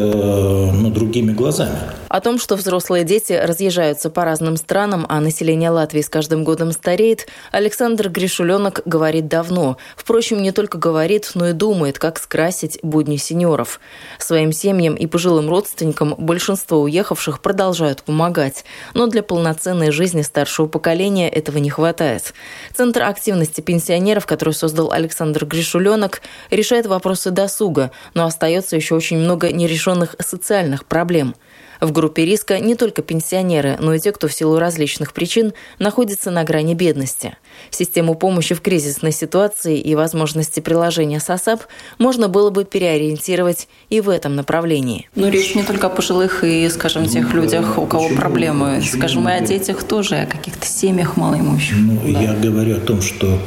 ну, 0.74 0.90
другими 0.90 1.32
глазами. 1.32 1.78
О 2.10 2.20
том, 2.20 2.40
что 2.40 2.56
взрослые 2.56 3.04
дети 3.04 3.34
разъезжаются 3.34 4.10
по 4.10 4.24
разным 4.24 4.56
странам, 4.56 5.06
а 5.08 5.20
население 5.20 5.70
Латвии 5.70 6.00
с 6.00 6.08
каждым 6.08 6.42
годом 6.42 6.72
стареет, 6.72 7.28
Александр 7.52 8.08
Гришуленок 8.08 8.82
говорит 8.84 9.28
давно. 9.28 9.76
Впрочем, 9.94 10.42
не 10.42 10.50
только 10.50 10.76
говорит, 10.76 11.30
но 11.34 11.50
и 11.50 11.52
думает, 11.52 12.00
как 12.00 12.18
скрасить 12.18 12.80
будни 12.82 13.16
сеньоров. 13.16 13.78
Своим 14.18 14.50
семьям 14.50 14.96
и 14.96 15.06
пожилым 15.06 15.48
родственникам 15.48 16.16
большинство 16.18 16.80
уехавших 16.80 17.40
продолжают 17.40 18.02
помогать. 18.02 18.64
Но 18.92 19.06
для 19.06 19.22
полноценной 19.22 19.92
жизни 19.92 20.22
старшего 20.22 20.66
поколения 20.66 21.28
этого 21.28 21.58
не 21.58 21.70
хватает. 21.70 22.34
Центр 22.74 23.04
активности 23.04 23.60
пенсионеров, 23.60 24.26
который 24.26 24.52
создал 24.52 24.90
Александр 24.90 25.46
Гришуленок, 25.46 26.22
решает 26.50 26.86
вопросы 26.86 27.30
досуга, 27.30 27.92
но 28.14 28.24
остается 28.24 28.74
еще 28.74 28.96
очень 28.96 29.18
много 29.18 29.52
нерешенных 29.52 30.16
социальных 30.18 30.86
проблем– 30.86 31.36
в 31.80 31.92
группе 31.92 32.24
риска 32.24 32.58
не 32.58 32.74
только 32.74 33.02
пенсионеры, 33.02 33.76
но 33.80 33.94
и 33.94 33.98
те, 33.98 34.12
кто 34.12 34.28
в 34.28 34.32
силу 34.32 34.58
различных 34.58 35.12
причин 35.12 35.52
находится 35.78 36.30
на 36.30 36.44
грани 36.44 36.74
бедности. 36.74 37.36
Систему 37.70 38.14
помощи 38.14 38.54
в 38.54 38.60
кризисной 38.60 39.12
ситуации 39.12 39.78
и 39.78 39.94
возможности 39.94 40.60
приложения 40.60 41.20
SASAP 41.20 41.62
можно 41.98 42.28
было 42.28 42.50
бы 42.50 42.64
переориентировать 42.64 43.68
и 43.88 44.00
в 44.00 44.08
этом 44.08 44.36
направлении. 44.36 45.08
Но 45.14 45.28
речь 45.28 45.54
не 45.54 45.62
только 45.62 45.88
о 45.88 45.90
пожилых 45.90 46.44
и, 46.44 46.68
скажем, 46.68 47.06
тех 47.06 47.32
ну, 47.32 47.42
людях, 47.42 47.78
у 47.78 47.86
кого 47.86 48.04
почему, 48.04 48.20
проблемы. 48.20 48.76
Почему? 48.76 48.98
Скажем, 48.98 49.28
и 49.28 49.32
о 49.32 49.40
детях 49.40 49.82
тоже, 49.82 50.16
о 50.16 50.26
каких-то 50.26 50.66
семьях 50.66 51.16
малоимущих. 51.16 51.76
Ну, 51.76 52.00
да. 52.04 52.20
я 52.20 52.32
говорю 52.34 52.76
о 52.76 52.80
том, 52.80 53.02
что 53.02 53.38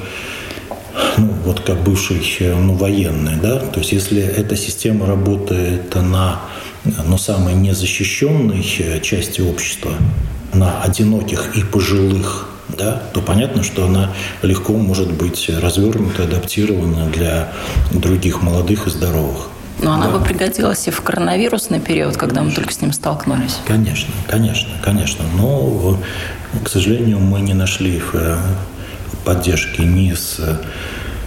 ну, 1.18 1.28
вот 1.46 1.60
как 1.62 1.84
бывший 1.84 2.22
ну, 2.56 2.74
военный, 2.74 3.36
да, 3.42 3.60
то 3.60 3.80
есть 3.80 3.92
если 3.92 4.22
эта 4.22 4.56
система 4.56 5.06
работает 5.06 5.94
на 5.96 6.42
но 6.86 7.18
самой 7.18 7.54
незащищенной 7.54 8.66
э, 8.80 9.00
части 9.02 9.42
общества, 9.42 9.94
на 10.54 10.82
одиноких 10.84 11.56
и 11.58 11.64
пожилых, 11.64 12.50
да, 12.78 13.02
то 13.14 13.22
понятно, 13.22 13.64
что 13.64 13.86
она 13.86 14.12
легко 14.42 14.74
может 14.74 15.12
быть 15.12 15.50
развернута, 15.50 16.24
адаптирована 16.24 17.08
для 17.08 17.52
других 17.92 18.42
молодых 18.42 18.88
и 18.88 18.90
здоровых. 18.90 19.50
Но 19.80 19.86
да. 19.86 19.94
она 19.96 20.10
бы 20.10 20.24
пригодилась 20.24 20.88
и 20.88 20.92
в 20.92 21.02
коронавирусный 21.02 21.80
период, 21.80 22.16
когда 22.16 22.38
конечно. 22.38 22.50
мы 22.50 22.56
только 22.56 22.74
с 22.74 22.82
ним 22.82 22.94
столкнулись. 22.94 23.58
Конечно, 23.66 24.14
конечно, 24.28 24.72
конечно. 24.82 25.26
Но, 25.36 26.00
к 26.64 26.70
сожалению, 26.70 27.20
мы 27.20 27.42
не 27.42 27.54
нашли 27.54 28.02
э, 28.14 28.38
поддержки 29.26 29.82
ни 29.82 30.14
с, 30.14 30.40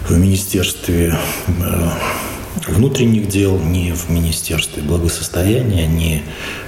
в 0.08 0.16
Министерстве 0.16 1.18
э, 1.48 1.90
внутренних 2.66 3.28
дел, 3.28 3.58
ни 3.58 3.92
в 3.92 4.10
Министерстве 4.10 4.82
благосостояния, 4.82 5.86
ни 5.86 6.22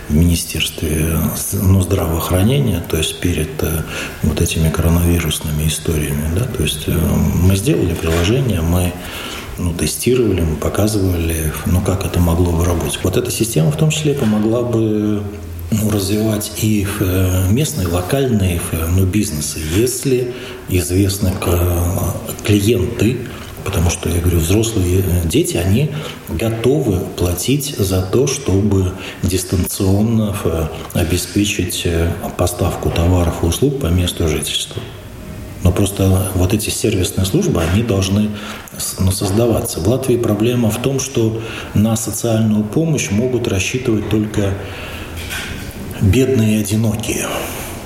в 0.08 0.14
Министерстве 0.14 1.18
ну, 1.52 1.80
здравоохранения, 1.80 2.82
то 2.88 2.96
есть 2.96 3.20
перед 3.20 3.62
э, 3.62 3.82
вот 4.22 4.40
этими 4.40 4.68
коронавирусными 4.68 5.66
историями. 5.66 6.34
Да? 6.34 6.44
То 6.44 6.62
есть 6.62 6.84
э, 6.86 6.92
мы 6.92 7.56
сделали 7.56 7.94
приложение, 7.94 8.60
мы 8.60 8.92
ну, 9.58 9.72
тестировали, 9.74 10.42
мы 10.42 10.56
показывали, 10.56 11.52
ну, 11.66 11.80
как 11.80 12.04
это 12.04 12.20
могло 12.20 12.52
бы 12.52 12.64
работать. 12.64 13.00
Вот 13.02 13.16
эта 13.16 13.30
система 13.30 13.70
в 13.70 13.76
том 13.76 13.90
числе 13.90 14.14
помогла 14.14 14.62
бы 14.62 15.22
ну, 15.70 15.90
развивать 15.90 16.52
и 16.62 16.86
э, 17.00 17.50
местные, 17.50 17.88
локальные 17.88 18.60
ну, 18.96 19.04
бизнесы, 19.04 19.60
если 19.76 20.32
известны 20.68 21.32
клиенты, 22.44 23.18
Потому 23.68 23.90
что, 23.90 24.08
я 24.08 24.22
говорю, 24.22 24.38
взрослые 24.38 25.04
дети, 25.26 25.58
они 25.58 25.90
готовы 26.30 27.00
платить 27.18 27.76
за 27.76 28.00
то, 28.00 28.26
чтобы 28.26 28.94
дистанционно 29.22 30.34
э, 30.42 30.68
обеспечить 30.94 31.82
э, 31.84 32.10
поставку 32.38 32.88
товаров 32.88 33.42
и 33.42 33.46
услуг 33.46 33.78
по 33.78 33.88
месту 33.88 34.26
жительства. 34.26 34.80
Но 35.64 35.70
просто 35.70 36.30
вот 36.34 36.54
эти 36.54 36.70
сервисные 36.70 37.26
службы, 37.26 37.60
они 37.60 37.82
должны 37.82 38.30
ну, 38.98 39.10
создаваться. 39.10 39.80
В 39.80 39.88
Латвии 39.88 40.16
проблема 40.16 40.70
в 40.70 40.80
том, 40.80 40.98
что 40.98 41.38
на 41.74 41.94
социальную 41.94 42.64
помощь 42.64 43.10
могут 43.10 43.48
рассчитывать 43.48 44.08
только 44.08 44.54
бедные 46.00 46.56
и 46.56 46.62
одинокие. 46.62 47.26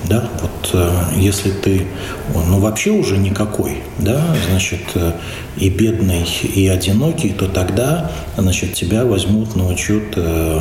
Да, 0.09 0.29
вот 0.41 0.69
э, 0.73 0.91
если 1.15 1.49
ты, 1.51 1.87
ну 2.33 2.59
вообще 2.59 2.91
уже 2.91 3.17
никакой, 3.17 3.77
да, 3.99 4.21
значит, 4.49 4.81
э, 4.95 5.13
и 5.55 5.69
бедный, 5.69 6.23
и 6.23 6.67
одинокий, 6.67 7.29
то 7.29 7.47
тогда, 7.47 8.11
значит, 8.37 8.73
тебя 8.73 9.05
возьмут 9.05 9.55
на 9.55 9.67
учет 9.67 10.13
э, 10.17 10.59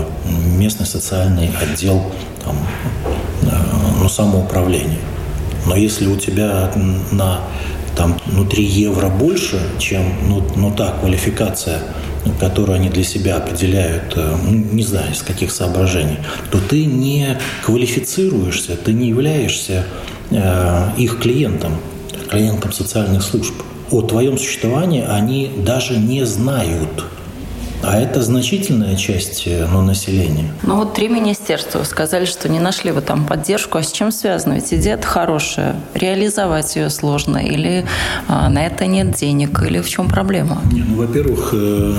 местный 0.56 0.86
социальный 0.86 1.50
отдел 1.60 2.12
там, 2.44 2.56
ну, 3.98 4.08
самоуправления. 4.08 5.00
Но 5.66 5.76
если 5.76 6.06
у 6.06 6.16
тебя 6.16 6.70
на 7.10 7.40
там, 7.96 8.18
ну, 8.26 8.44
3 8.44 8.64
евро 8.64 9.08
больше, 9.08 9.60
чем 9.78 10.02
ну, 10.28 10.42
ну, 10.56 10.70
та 10.70 10.92
квалификация, 10.92 11.80
которую 12.40 12.76
они 12.76 12.88
для 12.88 13.04
себя 13.04 13.36
определяют, 13.36 14.14
э, 14.16 14.36
ну, 14.42 14.50
не 14.50 14.82
знаю, 14.82 15.12
из 15.12 15.22
каких 15.22 15.50
соображений, 15.50 16.18
то 16.50 16.58
ты 16.58 16.84
не 16.84 17.38
квалифицируешься, 17.64 18.76
ты 18.76 18.92
не 18.92 19.08
являешься 19.08 19.84
э, 20.30 20.90
их 20.96 21.18
клиентом, 21.20 21.78
клиентом 22.30 22.72
социальных 22.72 23.22
служб. 23.22 23.54
О 23.90 24.02
твоем 24.02 24.38
существовании 24.38 25.04
они 25.06 25.50
даже 25.58 25.98
не 25.98 26.24
знают. 26.24 27.04
А 27.82 27.98
это 27.98 28.22
значительная 28.22 28.96
часть 28.96 29.42
э, 29.46 29.66
ну, 29.66 29.82
населения. 29.82 30.52
Ну 30.62 30.76
вот 30.76 30.94
три 30.94 31.08
министерства 31.08 31.82
сказали, 31.82 32.26
что 32.26 32.48
не 32.48 32.60
нашли 32.60 32.92
вы 32.92 33.00
там 33.00 33.26
поддержку. 33.26 33.78
А 33.78 33.82
с 33.82 33.90
чем 33.90 34.12
связано? 34.12 34.54
Ведь 34.54 34.72
идея 34.72 35.00
хорошая. 35.02 35.76
Реализовать 35.94 36.76
ее 36.76 36.90
сложно. 36.90 37.38
Или 37.38 37.84
а, 38.28 38.48
на 38.48 38.64
это 38.64 38.86
нет 38.86 39.12
денег. 39.12 39.62
Или 39.62 39.80
в 39.80 39.88
чем 39.88 40.08
проблема? 40.08 40.62
Не, 40.70 40.82
ну, 40.82 40.96
во-первых, 40.96 41.50
э, 41.54 41.94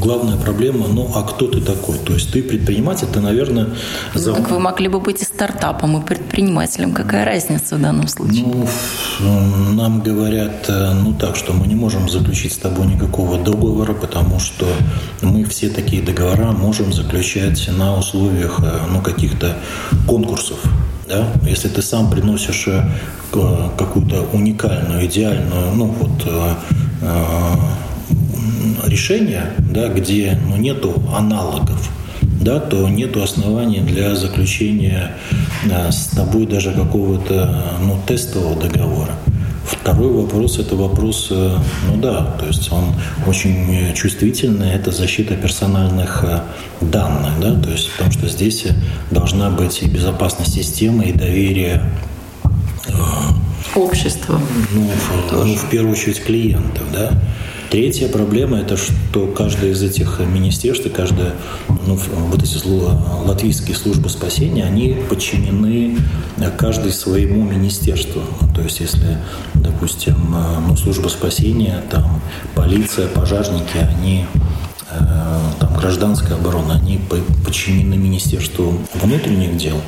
главная 0.00 0.36
проблема, 0.36 0.88
ну 0.88 1.10
а 1.14 1.22
кто 1.22 1.46
ты 1.46 1.60
такой? 1.60 1.96
То 1.98 2.12
есть 2.12 2.30
ты 2.32 2.42
предприниматель, 2.42 3.06
ты, 3.06 3.20
наверное... 3.20 3.68
За... 4.12 4.30
Ну, 4.30 4.36
так 4.36 4.50
вы 4.50 4.58
могли 4.58 4.88
бы 4.88 5.00
быть 5.00 5.22
и 5.22 5.24
стартапом, 5.24 5.96
и 5.96 6.04
предпринимателем. 6.04 6.92
Какая 6.92 7.24
разница 7.24 7.76
в 7.76 7.80
данном 7.80 8.08
случае? 8.08 8.44
Ну, 8.44 9.72
нам 9.72 10.02
говорят, 10.02 10.66
э, 10.68 10.92
ну 10.92 11.14
так, 11.14 11.36
что 11.36 11.54
мы 11.54 11.66
не 11.66 11.74
можем 11.74 12.10
заключить 12.10 12.52
с 12.52 12.58
тобой 12.58 12.86
никакого 12.86 13.38
договора, 13.38 13.94
потому 13.94 14.38
что 14.38 14.66
мы 15.24 15.44
все 15.44 15.68
такие 15.68 16.02
договора 16.02 16.52
можем 16.52 16.92
заключать 16.92 17.68
на 17.76 17.98
условиях 17.98 18.60
э, 18.62 18.80
ну, 18.90 19.00
каких-то 19.00 19.56
конкурсов. 20.06 20.58
Да? 21.08 21.32
Если 21.42 21.68
ты 21.68 21.82
сам 21.82 22.10
приносишь 22.10 22.68
э, 22.68 22.82
какую-то 23.30 24.26
уникальную, 24.32 25.06
идеальную, 25.06 25.74
ну 25.74 25.86
вот 25.86 26.26
э, 26.26 26.54
решение, 28.86 29.52
да, 29.58 29.88
где 29.88 30.38
ну, 30.48 30.56
нету 30.56 31.02
аналогов, 31.14 31.90
да, 32.22 32.60
то 32.60 32.88
нет 32.88 33.16
оснований 33.16 33.80
для 33.80 34.14
заключения 34.14 35.12
с 35.90 36.08
тобой 36.08 36.46
даже 36.46 36.72
какого-то 36.72 37.64
ну, 37.80 37.98
тестового 38.06 38.60
договора. 38.60 39.12
Второй 39.66 40.12
вопрос– 40.12 40.58
это 40.60 40.76
вопрос, 40.76 41.28
э, 41.30 41.56
ну 41.88 41.96
да, 41.96 42.36
то 42.38 42.46
есть 42.46 42.70
он 42.70 42.94
очень 43.26 43.94
чувствительный, 43.94 44.70
это 44.72 44.90
защита 44.90 45.36
персональных 45.36 46.22
э, 46.24 46.40
данных, 46.82 47.40
да, 47.40 47.54
то 47.54 47.70
есть 47.70 47.90
потому 47.92 48.12
что 48.12 48.28
здесь 48.28 48.66
должна 49.10 49.50
быть 49.50 49.82
и 49.82 49.86
безопасность 49.86 50.52
системы, 50.52 51.06
и 51.06 51.12
доверие 51.12 51.82
э, 52.86 52.92
общества. 53.74 54.38
Ну, 54.72 54.90
ну, 55.32 55.54
в 55.54 55.70
первую 55.70 55.92
очередь 55.92 56.22
клиентов, 56.22 56.84
да. 56.92 57.10
Третья 57.74 58.06
проблема– 58.06 58.58
это 58.60 58.76
что 58.76 59.26
каждое 59.26 59.72
из 59.72 59.82
этих 59.82 60.20
министерств, 60.20 60.86
каждая, 60.92 61.34
ну, 61.88 61.96
вот 61.96 62.40
эти 62.40 62.56
латвийские 63.26 63.74
службы 63.74 64.08
спасения, 64.08 64.62
они 64.62 64.96
подчинены 65.10 65.98
каждой 66.56 66.92
своему 66.92 67.42
министерству. 67.42 68.22
То 68.54 68.62
есть, 68.62 68.78
если, 68.78 69.18
допустим, 69.54 70.14
ну, 70.68 70.76
служба 70.76 71.08
спасения, 71.08 71.82
там, 71.90 72.20
полиция, 72.54 73.08
пожарники, 73.08 73.78
они 73.78 74.24
Э, 74.34 74.53
там, 75.60 75.74
гражданская 75.74 76.36
оборона, 76.36 76.74
они 76.74 77.00
подчинены 77.44 77.96
Министерству 77.96 78.78
внутренних 78.94 79.56
дел, 79.56 79.80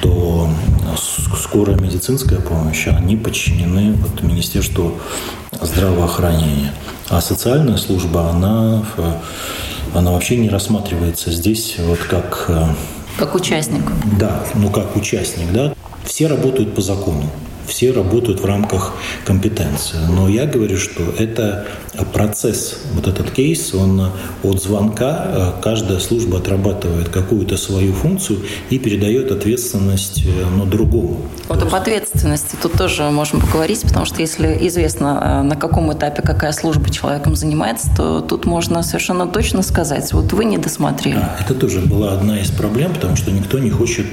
то 0.00 0.48
скорая 1.36 1.76
медицинская 1.76 2.40
помощь, 2.40 2.86
они 2.88 3.16
подчинены 3.16 3.92
вот, 3.94 4.22
Министерству 4.22 4.98
здравоохранения. 5.60 6.72
А 7.08 7.20
социальная 7.20 7.76
служба, 7.76 8.30
она, 8.30 8.84
она 9.94 10.12
вообще 10.12 10.36
не 10.36 10.48
рассматривается 10.48 11.30
здесь 11.32 11.76
вот 11.78 12.00
как... 12.00 12.44
Э, 12.48 12.66
как 13.18 13.34
участник. 13.34 13.82
Да, 14.18 14.44
ну 14.54 14.70
как 14.70 14.94
участник, 14.96 15.52
да. 15.52 15.74
Все 16.04 16.26
работают 16.26 16.74
по 16.74 16.80
закону 16.80 17.24
все 17.68 17.92
работают 17.92 18.40
в 18.40 18.44
рамках 18.44 18.94
компетенции. 19.24 19.98
Но 20.10 20.28
я 20.28 20.46
говорю, 20.46 20.76
что 20.76 21.02
это 21.18 21.66
процесс, 22.12 22.78
вот 22.94 23.06
этот 23.06 23.30
кейс, 23.30 23.74
он 23.74 24.10
от 24.42 24.62
звонка, 24.62 25.26
э, 25.26 25.62
каждая 25.62 25.98
служба 25.98 26.38
отрабатывает 26.38 27.08
какую-то 27.08 27.56
свою 27.56 27.92
функцию 27.92 28.40
и 28.70 28.78
передает 28.78 29.30
ответственность 29.30 30.24
э, 30.24 30.30
ну, 30.56 30.64
другому. 30.64 31.20
Вот 31.48 31.62
об 31.62 31.74
ответственности 31.74 32.56
тут 32.60 32.72
тоже 32.72 33.10
можем 33.10 33.40
поговорить, 33.40 33.82
потому 33.82 34.04
что 34.06 34.20
если 34.20 34.58
известно, 34.68 35.40
э, 35.40 35.42
на 35.42 35.56
каком 35.56 35.92
этапе 35.92 36.22
какая 36.22 36.52
служба 36.52 36.90
человеком 36.90 37.34
занимается, 37.34 37.88
то 37.96 38.20
тут 38.20 38.44
можно 38.44 38.82
совершенно 38.82 39.26
точно 39.26 39.62
сказать, 39.62 40.12
вот 40.12 40.32
вы 40.32 40.44
не 40.44 40.58
досмотрели. 40.58 41.16
Да, 41.16 41.36
это 41.40 41.54
тоже 41.54 41.80
была 41.80 42.12
одна 42.12 42.40
из 42.40 42.50
проблем, 42.50 42.94
потому 42.94 43.16
что 43.16 43.30
никто 43.30 43.58
не 43.58 43.70
хочет 43.70 44.06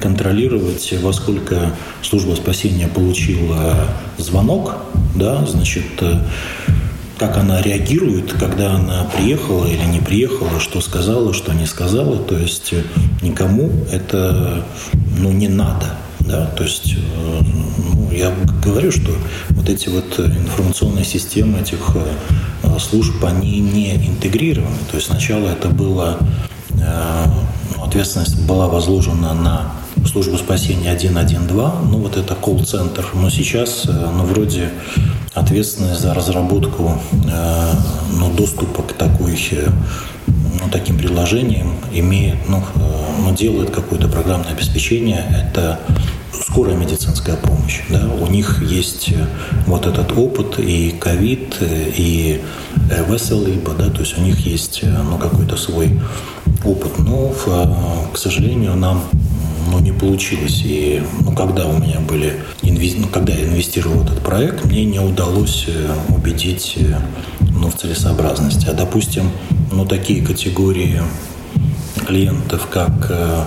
контролировать, 0.00 0.92
во 1.00 1.12
сколько 1.12 1.72
служба 2.02 2.34
спасения 2.34 2.88
получила 2.94 3.88
звонок, 4.18 4.76
да, 5.14 5.44
значит, 5.46 5.84
э, 6.00 6.14
как 7.18 7.36
она 7.36 7.60
реагирует, 7.62 8.32
когда 8.32 8.74
она 8.74 9.04
приехала 9.16 9.66
или 9.66 9.84
не 9.84 10.00
приехала, 10.00 10.58
что 10.58 10.80
сказала, 10.80 11.34
что 11.34 11.52
не 11.52 11.66
сказала. 11.66 12.18
То 12.18 12.36
есть 12.38 12.72
э, 12.72 12.82
никому 13.20 13.70
это 13.92 14.64
ну, 15.18 15.30
не 15.30 15.48
надо. 15.48 15.86
Да? 16.20 16.46
То 16.46 16.64
есть 16.64 16.94
э, 16.94 17.42
ну, 17.94 18.10
я 18.10 18.32
говорю, 18.64 18.90
что 18.90 19.12
вот 19.50 19.68
эти 19.68 19.88
вот 19.88 20.18
информационные 20.18 21.04
системы 21.04 21.60
этих 21.60 21.96
служб, 22.78 23.22
они 23.24 23.60
не 23.60 23.94
интегрированы. 23.94 24.78
То 24.90 24.96
есть 24.96 25.08
сначала 25.08 25.48
это 25.48 25.68
было, 25.68 26.18
ну, 26.70 27.84
ответственность 27.84 28.46
была 28.46 28.66
возложена 28.68 29.34
на 29.34 29.72
службу 30.06 30.36
спасения 30.36 30.96
112, 30.98 31.48
ну 31.90 31.98
вот 31.98 32.16
это 32.16 32.34
колл-центр, 32.34 33.06
но 33.14 33.30
сейчас, 33.30 33.84
э, 33.86 33.90
ну 33.90 34.24
вроде 34.24 34.70
ответственность 35.34 36.00
за 36.00 36.14
разработку 36.14 36.98
э, 37.12 37.72
ну, 38.18 38.32
доступа 38.34 38.82
к 38.82 38.92
такой, 38.92 39.38
э, 39.52 39.68
ну, 40.26 40.70
таким 40.70 40.98
приложениям 40.98 41.76
имеет, 41.92 42.36
ну, 42.48 42.62
ну, 43.24 43.34
делает 43.34 43.70
какое-то 43.70 44.08
программное 44.08 44.50
обеспечение, 44.50 45.24
это 45.30 45.78
скорая 46.32 46.76
медицинская 46.76 47.36
помощь. 47.36 47.80
Да? 47.88 48.08
У 48.20 48.26
них 48.26 48.62
есть 48.62 49.10
вот 49.66 49.86
этот 49.86 50.12
опыт 50.16 50.58
и 50.58 50.90
ковид, 50.90 51.56
и 51.60 52.40
веселиба, 53.08 53.72
да, 53.74 53.88
то 53.90 54.00
есть 54.00 54.18
у 54.18 54.20
них 54.20 54.40
есть 54.40 54.82
ну, 54.82 55.16
какой-то 55.18 55.56
свой 55.56 56.00
опыт. 56.64 56.98
Но, 56.98 57.32
к 58.12 58.18
сожалению, 58.18 58.76
нам 58.76 59.02
но 59.70 59.80
не 59.80 59.92
получилось. 59.92 60.62
И 60.64 61.02
ну, 61.24 61.32
когда 61.32 61.66
у 61.66 61.78
меня 61.78 62.00
были, 62.00 62.40
ну, 62.62 63.08
когда 63.08 63.32
я 63.32 63.44
инвестировал 63.44 63.98
в 63.98 64.06
этот 64.06 64.22
проект, 64.22 64.64
мне 64.64 64.84
не 64.84 65.00
удалось 65.00 65.66
э, 65.68 65.94
убедить 66.08 66.74
э, 66.76 66.96
ну, 67.40 67.70
в 67.70 67.74
целесообразности. 67.74 68.66
А, 68.68 68.72
допустим, 68.72 69.30
ну, 69.70 69.84
такие 69.86 70.24
категории 70.24 71.00
клиентов, 72.06 72.68
как 72.70 73.10
э, 73.10 73.44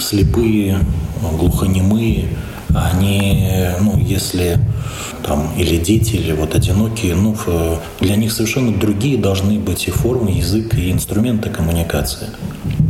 слепые, 0.00 0.78
глухонемые, 1.20 2.28
они, 2.74 3.50
ну, 3.80 3.98
если 3.98 4.58
там 5.24 5.52
или 5.56 5.76
дети, 5.76 6.16
или 6.16 6.32
вот 6.32 6.54
одинокие, 6.54 7.14
ну, 7.14 7.34
для 8.00 8.14
них 8.16 8.32
совершенно 8.32 8.72
другие 8.72 9.16
должны 9.16 9.58
быть 9.58 9.88
и 9.88 9.90
формы, 9.90 10.30
язык, 10.30 10.74
и 10.74 10.92
инструменты 10.92 11.50
коммуникации 11.50 12.28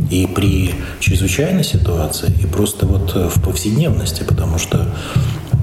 и 0.09 0.25
при 0.27 0.73
чрезвычайной 0.99 1.63
ситуации, 1.63 2.31
и 2.41 2.47
просто 2.47 2.85
вот 2.85 3.11
э, 3.15 3.29
в 3.29 3.41
повседневности, 3.41 4.23
потому 4.23 4.57
что 4.57 4.87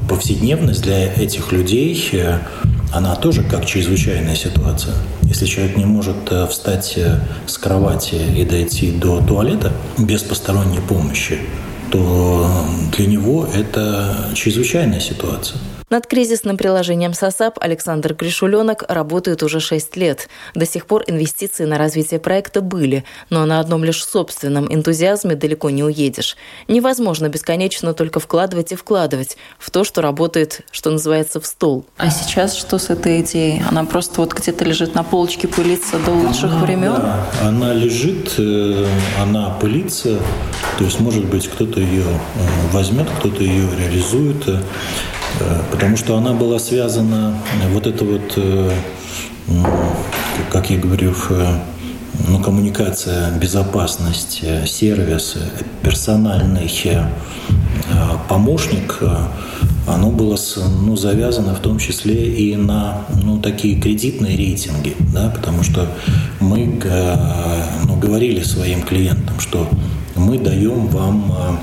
повседневность 0.08 0.82
для 0.82 1.12
этих 1.12 1.52
людей, 1.52 2.08
э, 2.12 2.38
она 2.92 3.16
тоже 3.16 3.42
как 3.42 3.66
чрезвычайная 3.66 4.36
ситуация. 4.36 4.94
Если 5.22 5.46
человек 5.46 5.76
не 5.76 5.84
может 5.84 6.16
э, 6.30 6.46
встать 6.46 6.98
с 7.46 7.58
кровати 7.58 8.16
и 8.36 8.44
дойти 8.44 8.92
до 8.92 9.20
туалета 9.20 9.72
без 9.98 10.22
посторонней 10.22 10.80
помощи, 10.80 11.38
то 11.90 12.48
для 12.96 13.06
него 13.06 13.46
это 13.52 14.30
чрезвычайная 14.34 15.00
ситуация. 15.00 15.60
Над 15.88 16.08
кризисным 16.08 16.56
приложением 16.56 17.14
СОСАП 17.14 17.58
Александр 17.60 18.12
Гришуленок 18.12 18.82
работает 18.88 19.44
уже 19.44 19.60
6 19.60 19.96
лет. 19.96 20.28
До 20.56 20.66
сих 20.66 20.84
пор 20.84 21.04
инвестиции 21.06 21.64
на 21.64 21.78
развитие 21.78 22.18
проекта 22.18 22.60
были, 22.60 23.04
но 23.30 23.46
на 23.46 23.60
одном 23.60 23.84
лишь 23.84 24.04
собственном 24.04 24.66
энтузиазме 24.74 25.36
далеко 25.36 25.70
не 25.70 25.84
уедешь. 25.84 26.36
Невозможно 26.66 27.28
бесконечно 27.28 27.94
только 27.94 28.18
вкладывать 28.18 28.72
и 28.72 28.74
вкладывать 28.74 29.36
в 29.60 29.70
то, 29.70 29.84
что 29.84 30.02
работает, 30.02 30.62
что 30.72 30.90
называется, 30.90 31.40
в 31.40 31.46
стол. 31.46 31.86
А 31.98 32.10
сейчас 32.10 32.56
что 32.56 32.78
с 32.78 32.90
этой 32.90 33.20
идеей? 33.20 33.62
Она 33.70 33.84
просто 33.84 34.20
вот 34.22 34.34
где-то 34.34 34.64
лежит 34.64 34.96
на 34.96 35.04
полочке, 35.04 35.46
пылится 35.46 36.00
до 36.00 36.10
лучших 36.10 36.50
она, 36.50 36.64
времен? 36.64 36.94
Да, 36.96 37.30
она 37.42 37.72
лежит, 37.72 38.34
э, 38.38 38.88
она 39.22 39.50
пылится, 39.50 40.18
то 40.78 40.84
есть, 40.84 40.98
может 40.98 41.26
быть, 41.26 41.46
кто-то 41.46 41.78
ее 41.78 42.02
э, 42.02 42.72
возьмет, 42.72 43.06
кто-то 43.20 43.44
ее 43.44 43.68
реализует. 43.78 44.44
Э, 45.40 45.62
потому 45.70 45.96
что 45.96 46.16
она 46.16 46.32
была 46.32 46.58
связана, 46.58 47.34
вот 47.72 47.86
это 47.86 48.04
вот, 48.04 48.32
э, 48.36 48.70
как 50.50 50.70
я 50.70 50.78
говорю, 50.78 51.14
ну, 52.28 52.40
коммуникация, 52.40 53.30
безопасность, 53.38 54.42
сервис, 54.66 55.36
персональный 55.82 56.70
э, 56.84 57.02
помощник, 58.28 59.00
оно 59.86 60.10
было 60.10 60.36
ну, 60.82 60.96
завязано 60.96 61.54
в 61.54 61.60
том 61.60 61.78
числе 61.78 62.14
и 62.14 62.56
на 62.56 63.04
ну, 63.22 63.38
такие 63.38 63.80
кредитные 63.80 64.36
рейтинги, 64.36 64.96
да, 65.12 65.30
потому 65.30 65.62
что 65.62 65.86
мы 66.40 66.80
ну, 67.86 67.96
говорили 67.96 68.42
своим 68.42 68.82
клиентам, 68.82 69.38
что 69.38 69.68
мы 70.16 70.38
даем 70.38 70.88
вам 70.88 71.60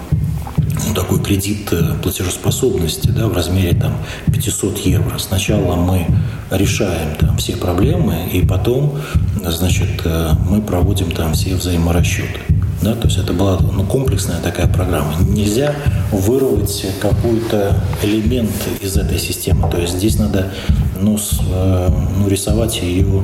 ну, 0.93 1.01
такой 1.01 1.19
кредит 1.19 1.69
э, 1.71 1.93
платежеспособности 2.01 3.07
да, 3.07 3.27
в 3.27 3.33
размере 3.33 3.73
там, 3.73 3.93
500 4.31 4.77
евро. 4.79 5.17
Сначала 5.17 5.75
мы 5.75 6.05
решаем 6.51 7.15
там, 7.19 7.37
все 7.37 7.55
проблемы, 7.55 8.27
и 8.31 8.45
потом 8.45 8.99
значит, 9.43 10.01
э, 10.05 10.31
мы 10.49 10.61
проводим 10.61 11.11
там 11.11 11.33
все 11.33 11.55
взаиморасчеты. 11.55 12.39
Да, 12.81 12.95
то 12.95 13.07
есть 13.07 13.17
это 13.17 13.31
была 13.33 13.57
ну, 13.59 13.85
комплексная 13.85 14.39
такая 14.41 14.67
программа. 14.67 15.13
Нельзя 15.21 15.73
вырвать 16.11 16.85
какой-то 17.01 17.75
элемент 18.03 18.51
из 18.81 18.97
этой 18.97 19.17
системы. 19.19 19.69
То 19.71 19.77
есть 19.77 19.93
здесь 19.93 20.19
надо 20.19 20.51
ну, 20.99 21.17
с, 21.17 21.39
э, 21.49 21.89
ну, 22.17 22.27
рисовать 22.27 22.81
ее 22.81 23.23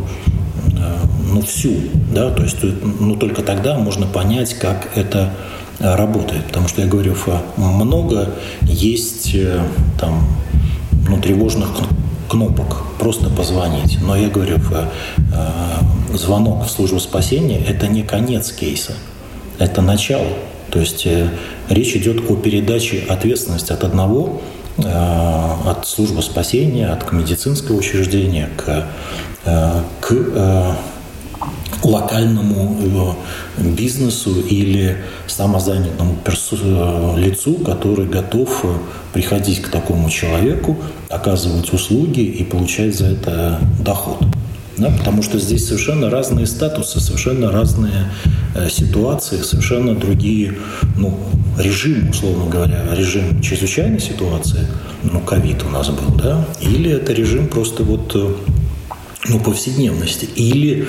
ну, 1.32 1.42
всю. 1.42 1.76
Да? 2.14 2.32
То 2.32 2.44
есть 2.44 2.58
ну, 3.00 3.16
только 3.16 3.44
тогда 3.44 3.78
можно 3.78 4.08
понять, 4.08 4.54
как 4.56 4.90
это 4.96 5.34
работает. 5.80 6.46
Потому 6.46 6.68
что 6.68 6.82
я 6.82 6.88
говорю, 6.88 7.16
много 7.58 8.30
есть 8.62 9.34
э, 9.34 9.62
там 10.00 10.28
ну, 11.08 11.20
тревожных 11.22 11.70
кнопок, 12.28 12.84
просто 13.00 13.30
позвонить. 13.30 14.00
Но 14.02 14.16
я 14.16 14.30
говорю, 14.30 14.58
э, 14.58 14.88
звонок 16.14 16.66
в 16.66 16.70
службу 16.70 17.00
спасения– 17.00 17.64
это 17.68 17.88
не 17.88 18.04
конец 18.04 18.52
кейса, 18.52 18.94
это 19.58 19.82
начало. 19.82 20.28
То 20.72 20.80
есть 20.80 21.06
э, 21.06 21.30
речь 21.70 21.96
идет 21.96 22.30
о 22.30 22.36
передаче 22.36 23.06
ответственности 23.08 23.72
от 23.72 23.84
одного, 23.84 24.42
от 24.78 25.86
службы 25.86 26.22
спасения, 26.22 26.88
от 26.88 27.12
медицинского 27.12 27.76
учреждения 27.76 28.48
к, 28.56 28.88
к 30.00 30.78
локальному 31.84 33.16
бизнесу 33.58 34.40
или 34.42 34.98
самозанятому 35.28 36.18
лицу, 37.18 37.56
который 37.56 38.08
готов 38.08 38.66
приходить 39.14 39.62
к 39.62 39.70
такому 39.70 40.10
человеку, 40.10 40.78
оказывать 41.10 41.74
услуги 41.74 42.22
и 42.22 42.44
получать 42.44 42.96
за 42.96 43.08
это 43.08 43.60
доход. 43.84 44.20
Да, 44.80 44.90
потому 44.98 45.22
что 45.22 45.40
здесь 45.40 45.68
совершенно 45.68 46.10
разные 46.10 46.48
статусы, 46.48 47.02
совершенно 47.02 47.52
разные 47.52 48.10
э, 48.56 48.70
ситуации, 48.70 49.42
совершенно 49.42 49.94
другие 49.94 50.54
ну, 50.98 51.20
режимы, 51.58 52.12
условно 52.12 52.50
говоря, 52.50 52.86
режим 52.94 53.42
чрезвычайной 53.42 54.00
ситуации, 54.00 54.66
ну, 55.04 55.20
ковид 55.20 55.64
у 55.64 55.70
нас 55.70 55.90
был, 55.90 56.16
да, 56.16 56.48
или 56.62 56.92
это 56.92 57.12
режим 57.12 57.50
просто 57.50 57.84
вот 57.84 58.16
э, 58.16 58.34
ну, 59.28 59.40
повседневности, 59.42 60.30
или 60.36 60.88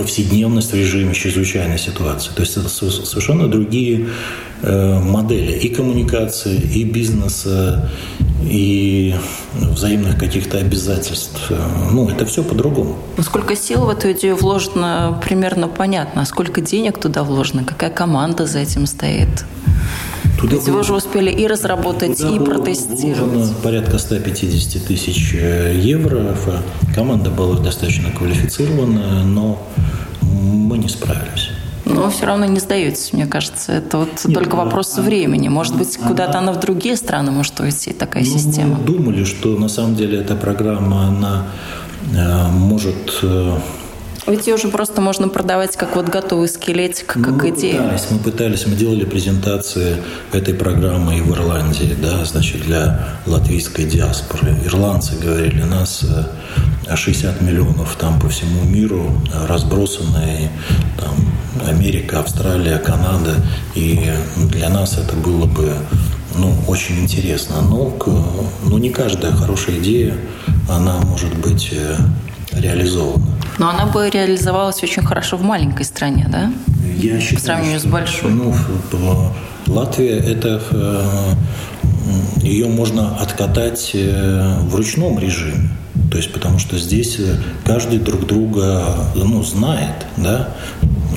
повседневность 0.00 0.72
в 0.72 0.74
режиме 0.74 1.14
чрезвычайной 1.14 1.78
ситуации. 1.78 2.30
То 2.34 2.42
есть 2.42 2.56
это 2.56 2.68
совершенно 2.68 3.48
другие 3.48 4.08
э, 4.62 5.00
модели 5.00 5.52
и 5.52 5.68
коммуникации, 5.68 6.56
и 6.56 6.84
бизнеса, 6.84 7.90
и 8.42 9.14
взаимных 9.54 10.18
каких-то 10.18 10.58
обязательств. 10.58 11.52
Ну, 11.92 12.08
это 12.08 12.24
все 12.24 12.42
по-другому. 12.42 12.96
Ну, 13.16 13.22
сколько 13.22 13.54
сил 13.56 13.84
в 13.84 13.90
эту 13.90 14.12
идею 14.12 14.36
вложено, 14.36 15.20
примерно 15.24 15.68
понятно. 15.68 16.22
А 16.22 16.26
сколько 16.26 16.60
денег 16.60 16.98
туда 16.98 17.22
вложено? 17.22 17.64
Какая 17.64 17.90
команда 17.90 18.46
за 18.46 18.60
этим 18.60 18.86
стоит? 18.86 19.44
Туда 20.40 20.54
Ведь 20.54 20.64
было, 20.64 20.74
вы 20.74 20.80
уже 20.80 20.94
успели 20.94 21.30
и 21.30 21.46
разработать, 21.46 22.18
и 22.20 22.38
протестировать. 22.38 23.54
порядка 23.62 23.98
150 23.98 24.82
тысяч 24.86 25.34
э, 25.34 25.78
евро. 25.78 26.34
Команда 26.94 27.30
была 27.30 27.58
достаточно 27.58 28.10
квалифицированная, 28.10 29.24
но 29.24 29.62
мы 30.40 30.78
не 30.78 30.88
справились. 30.88 31.50
Но 31.84 32.10
все 32.10 32.26
равно 32.26 32.44
не 32.46 32.60
сдаетесь, 32.60 33.12
мне 33.12 33.26
кажется. 33.26 33.72
Это 33.72 33.98
вот 33.98 34.24
Нет, 34.24 34.34
только 34.34 34.56
вопрос 34.56 34.96
времени. 34.98 35.48
Может 35.48 35.76
быть, 35.76 35.96
куда-то 35.96 36.38
она 36.38 36.52
в 36.52 36.60
другие 36.60 36.96
страны 36.96 37.30
может 37.30 37.58
уйти, 37.60 37.92
такая 37.92 38.24
ну, 38.24 38.30
система. 38.30 38.78
Мы 38.78 38.84
думали, 38.84 39.24
что 39.24 39.56
на 39.56 39.68
самом 39.68 39.96
деле 39.96 40.20
эта 40.20 40.36
программа, 40.36 41.08
она 41.08 41.46
э, 42.14 42.48
может 42.48 43.20
э, 43.22 43.58
ведь 44.26 44.46
ее 44.46 44.54
уже 44.54 44.68
просто 44.68 45.00
можно 45.00 45.28
продавать 45.28 45.76
как 45.76 45.96
вот 45.96 46.08
готовый 46.08 46.48
скелетик, 46.48 47.06
как 47.06 47.28
мы 47.28 47.50
идея. 47.50 47.82
Пытались, 47.82 48.06
мы 48.10 48.18
пытались, 48.18 48.66
мы 48.66 48.76
делали 48.76 49.04
презентации 49.04 49.96
этой 50.32 50.54
программы 50.54 51.18
и 51.18 51.20
в 51.20 51.32
Ирландии, 51.32 51.96
да, 52.00 52.24
значит, 52.24 52.62
для 52.62 53.08
латвийской 53.26 53.84
диаспоры. 53.84 54.54
Ирландцы 54.64 55.16
говорили, 55.16 55.62
нас 55.62 56.04
60 56.94 57.40
э, 57.40 57.44
миллионов 57.44 57.96
там 57.96 58.20
по 58.20 58.28
всему 58.28 58.64
миру 58.64 59.10
разбросанные, 59.48 60.50
там, 60.98 61.68
Америка, 61.68 62.20
Австралия, 62.20 62.78
Канада, 62.78 63.36
и 63.74 64.10
для 64.50 64.68
нас 64.68 64.98
это 64.98 65.16
было 65.16 65.46
бы 65.46 65.74
ну, 66.36 66.54
очень 66.68 67.00
интересно. 67.00 67.60
Но, 67.62 67.96
но 68.64 68.78
не 68.78 68.90
каждая 68.90 69.32
хорошая 69.32 69.78
идея, 69.78 70.14
она 70.68 70.98
может 71.00 71.34
быть 71.38 71.70
э, 71.72 71.96
реализована. 72.52 73.24
Но 73.58 73.68
она 73.68 73.86
бы 73.86 74.08
реализовалась 74.08 74.82
очень 74.82 75.02
хорошо 75.02 75.36
в 75.36 75.42
маленькой 75.42 75.84
стране, 75.84 76.26
да? 76.30 76.52
Я 76.96 77.20
считаю, 77.20 77.36
По 77.36 77.42
сравнению 77.42 77.78
что, 77.78 77.88
с 77.88 77.92
большой. 77.92 78.30
Ну, 78.30 78.54
Латвия– 79.66 80.18
это 80.18 80.62
э, 80.70 81.34
ее 82.42 82.68
можно 82.68 83.16
откатать 83.18 83.90
э, 83.94 84.58
в 84.62 84.74
ручном 84.74 85.18
режиме. 85.18 85.68
То 86.10 86.16
есть, 86.16 86.32
потому 86.32 86.58
что 86.58 86.78
здесь 86.78 87.18
э, 87.18 87.36
каждый 87.64 87.98
друг 87.98 88.26
друга 88.26 88.94
ну, 89.14 89.42
знает, 89.42 90.06
да. 90.16 90.48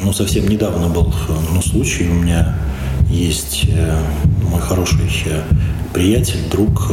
Ну, 0.03 0.13
совсем 0.13 0.47
недавно 0.47 0.87
был 0.87 1.13
ну, 1.51 1.61
случай, 1.61 2.09
у 2.09 2.13
меня 2.13 2.55
есть 3.09 3.69
мой 4.49 4.59
хороший 4.59 4.99
приятель, 5.93 6.49
друг, 6.51 6.91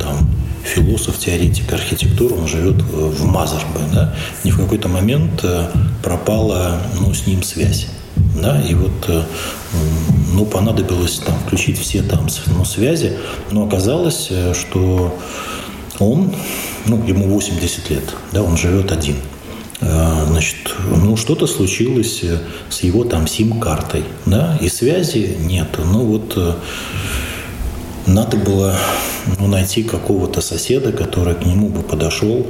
там, 0.00 0.28
философ, 0.70 1.18
теоретик 1.18 1.72
архитектуры, 1.72 2.34
он 2.34 2.46
живет 2.46 2.80
э, 2.80 2.82
в 2.82 3.24
Мазарбе, 3.24 3.80
да, 3.92 4.14
и 4.44 4.50
в 4.50 4.56
какой-то 4.56 4.88
момент 4.88 5.40
э, 5.42 5.68
пропала 6.02 6.80
ну, 6.98 7.12
с 7.12 7.26
ним 7.26 7.42
связь. 7.42 7.88
Да, 8.40 8.60
и 8.60 8.74
вот 8.74 9.08
э, 9.08 9.22
ну, 10.32 10.44
понадобилось 10.44 11.18
там 11.18 11.34
включить 11.46 11.78
все 11.78 12.02
там 12.02 12.28
ну, 12.46 12.64
связи, 12.64 13.16
но 13.50 13.66
оказалось, 13.66 14.30
что 14.54 15.18
он, 15.98 16.34
ну, 16.86 17.02
ему 17.06 17.28
80 17.28 17.90
лет, 17.90 18.04
да, 18.32 18.42
он 18.42 18.56
живет 18.56 18.92
один. 18.92 19.16
Значит, 19.80 20.74
ну, 20.90 21.16
что-то 21.16 21.46
случилось 21.46 22.22
с 22.68 22.80
его 22.82 23.04
там 23.04 23.26
сим-картой, 23.26 24.04
да, 24.26 24.58
и 24.60 24.68
связи 24.68 25.36
нет. 25.40 25.68
Ну, 25.78 26.04
вот 26.04 26.36
надо 28.06 28.36
было 28.36 28.76
ну, 29.38 29.46
найти 29.46 29.82
какого-то 29.82 30.40
соседа, 30.40 30.92
который 30.92 31.34
к 31.34 31.44
нему 31.44 31.68
бы 31.68 31.82
подошел. 31.82 32.46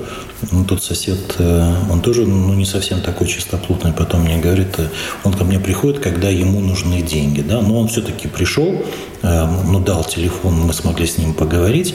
Ну, 0.53 0.65
тот 0.65 0.83
сосед, 0.83 1.37
э, 1.39 1.75
он 1.91 2.01
тоже 2.01 2.27
ну, 2.27 2.55
не 2.55 2.65
совсем 2.65 3.01
такой 3.01 3.27
чистоплотный, 3.27 3.93
потом 3.93 4.23
мне 4.23 4.39
говорит, 4.39 4.79
э, 4.79 4.89
он 5.25 5.35
ко 5.35 5.45
мне 5.45 5.59
приходит, 5.59 6.01
когда 6.01 6.29
ему 6.29 6.61
нужны 6.61 7.03
деньги. 7.03 7.41
Да? 7.41 7.61
Но 7.61 7.79
он 7.79 7.89
все-таки 7.89 8.29
пришел, 8.29 8.83
э, 9.23 9.47
ну, 9.67 9.81
дал 9.81 10.05
телефон, 10.05 10.55
мы 10.61 10.73
смогли 10.73 11.07
с 11.07 11.19
ним 11.19 11.35
поговорить. 11.35 11.95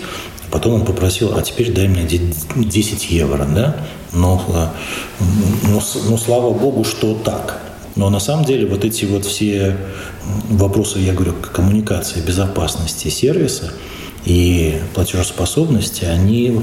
Потом 0.52 0.74
он 0.74 0.86
попросил, 0.86 1.36
а 1.36 1.42
теперь 1.42 1.74
дай 1.74 1.88
мне 1.88 2.04
10 2.04 3.12
евро. 3.12 3.46
Да? 3.46 3.78
Но, 4.14 4.72
но, 5.64 5.82
но 6.10 6.18
слава 6.18 6.54
богу, 6.54 6.84
что 6.84 7.16
так. 7.16 7.65
Но 7.96 8.10
на 8.10 8.20
самом 8.20 8.46
деле 8.46 8.68
вот 8.68 8.84
эти 8.84 9.06
вот 9.06 9.26
все 9.26 9.78
вопросы, 10.50 11.00
я 11.00 11.14
говорю, 11.14 11.34
коммуникации, 11.34 12.20
безопасности 12.20 13.08
сервиса 13.08 13.72
и 14.26 14.82
платежеспособности, 14.94 16.04
они 16.06 16.60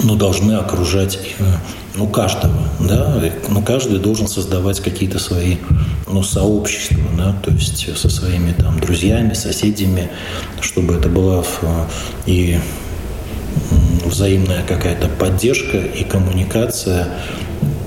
ну, 0.00 0.14
должны 0.14 0.52
окружать 0.52 1.18
ну, 1.96 2.06
каждого, 2.06 2.68
да, 2.78 3.20
ну, 3.48 3.62
каждый 3.62 3.98
должен 3.98 4.28
создавать 4.28 4.80
какие-то 4.80 5.18
свои, 5.18 5.56
ну, 6.06 6.22
сообщества, 6.22 7.02
да, 7.16 7.34
то 7.42 7.50
есть 7.50 7.98
со 7.98 8.08
своими 8.08 8.52
там 8.52 8.78
друзьями, 8.78 9.32
соседями, 9.32 10.10
чтобы 10.60 10.94
это 10.94 11.08
была 11.08 11.42
и 12.26 12.58
взаимная 14.04 14.62
какая-то 14.62 15.08
поддержка 15.08 15.78
и 15.78 16.04
коммуникация 16.04 17.08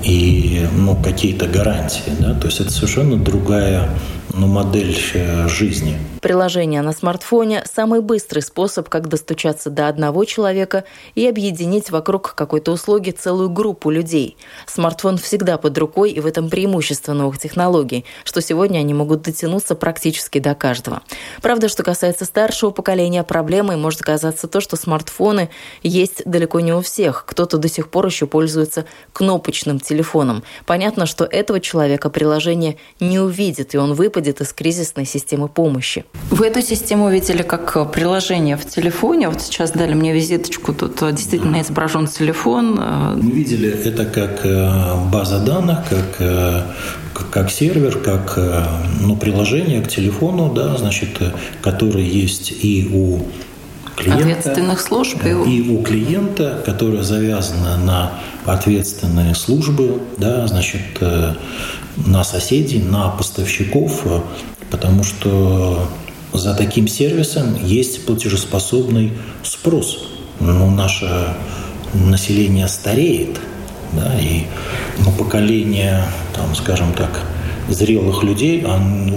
и 0.02 0.66
ну, 0.76 0.96
какие-то 0.96 1.46
гарантии. 1.46 2.12
Да? 2.18 2.34
То 2.34 2.46
есть 2.46 2.60
это 2.60 2.70
совершенно 2.70 3.16
другая 3.16 3.88
ну, 4.32 4.46
модель 4.46 4.96
э, 5.14 5.48
жизни. 5.48 5.98
Приложение 6.20 6.82
на 6.82 6.92
смартфоне– 6.92 7.64
самый 7.74 8.00
быстрый 8.00 8.40
способ, 8.40 8.88
как 8.88 9.08
достучаться 9.08 9.70
до 9.70 9.88
одного 9.88 10.24
человека 10.24 10.84
и 11.14 11.26
объединить 11.26 11.90
вокруг 11.90 12.34
какой-то 12.34 12.72
услуги 12.72 13.10
целую 13.10 13.50
группу 13.50 13.90
людей. 13.90 14.36
Смартфон 14.66 15.18
всегда 15.18 15.56
под 15.58 15.76
рукой, 15.78 16.10
и 16.10 16.20
в 16.20 16.26
этом 16.26 16.48
преимущество 16.48 17.12
новых 17.12 17.38
технологий, 17.38 18.04
что 18.24 18.40
сегодня 18.40 18.78
они 18.78 18.94
могут 18.94 19.22
дотянуться 19.22 19.74
практически 19.74 20.38
до 20.38 20.54
каждого. 20.54 21.02
Правда, 21.42 21.68
что 21.68 21.82
касается 21.82 22.24
старшего 22.24 22.70
поколения, 22.70 23.24
проблемой 23.24 23.76
может 23.76 24.02
оказаться 24.02 24.46
то, 24.46 24.60
что 24.60 24.76
смартфоны 24.76 25.48
есть 25.82 26.22
далеко 26.24 26.60
не 26.60 26.72
у 26.72 26.82
всех. 26.82 27.24
Кто-то 27.26 27.56
до 27.58 27.68
сих 27.68 27.90
пор 27.90 28.06
еще 28.06 28.26
пользуется 28.26 28.84
кнопочным 29.12 29.80
телефоном. 29.80 30.42
Понятно, 30.66 31.06
что 31.06 31.24
этого 31.24 31.60
человека 31.60 32.10
приложение 32.10 32.76
не 33.00 33.18
увидит, 33.18 33.74
и 33.74 33.78
он 33.78 33.94
выпадет 33.94 34.19
из 34.28 34.52
кризисной 34.52 35.04
системы 35.04 35.48
помощи. 35.48 36.04
Вы 36.30 36.46
эту 36.46 36.62
систему 36.62 37.10
видели 37.10 37.42
как 37.42 37.90
приложение 37.92 38.56
в 38.56 38.64
телефоне? 38.64 39.28
Вот 39.28 39.40
сейчас 39.40 39.70
дали 39.72 39.94
мне 39.94 40.12
визиточку, 40.12 40.72
тут 40.72 40.98
действительно 41.14 41.60
изображен 41.60 42.06
телефон. 42.06 42.80
Мы 43.22 43.30
видели 43.30 43.70
это 43.70 44.04
как 44.04 44.44
э, 44.44 45.10
база 45.12 45.38
данных, 45.40 45.78
как 45.88 46.16
э, 46.20 46.62
как 47.30 47.50
сервер, 47.50 47.98
как 47.98 48.34
э, 48.36 48.64
ну, 49.00 49.16
приложение 49.16 49.82
к 49.82 49.88
телефону, 49.88 50.52
да, 50.52 50.76
значит, 50.76 51.18
который 51.62 52.04
есть 52.04 52.52
и 52.52 52.88
у 52.92 53.26
клиента, 54.02 54.22
ответственных 54.22 54.80
служб 54.80 55.24
и 55.24 55.32
у... 55.32 55.44
и 55.44 55.76
у 55.76 55.82
клиента, 55.82 56.62
которая 56.64 57.02
завязана 57.02 57.76
на 57.76 58.12
ответственные 58.46 59.34
службы, 59.34 60.00
да, 60.18 60.46
значит, 60.46 60.82
на 61.96 62.24
соседей, 62.24 62.80
на 62.80 63.08
поставщиков, 63.08 64.04
потому 64.70 65.02
что 65.04 65.88
за 66.32 66.54
таким 66.54 66.88
сервисом 66.88 67.64
есть 67.64 68.06
платежеспособный 68.06 69.12
спрос. 69.42 70.08
Но 70.38 70.70
наше 70.70 71.34
население 71.92 72.68
стареет, 72.68 73.40
да, 73.92 74.18
и 74.18 74.44
ну, 75.04 75.12
поколение, 75.12 76.04
там, 76.34 76.54
скажем 76.54 76.92
так, 76.94 77.20
зрелых 77.68 78.22
людей 78.22 78.64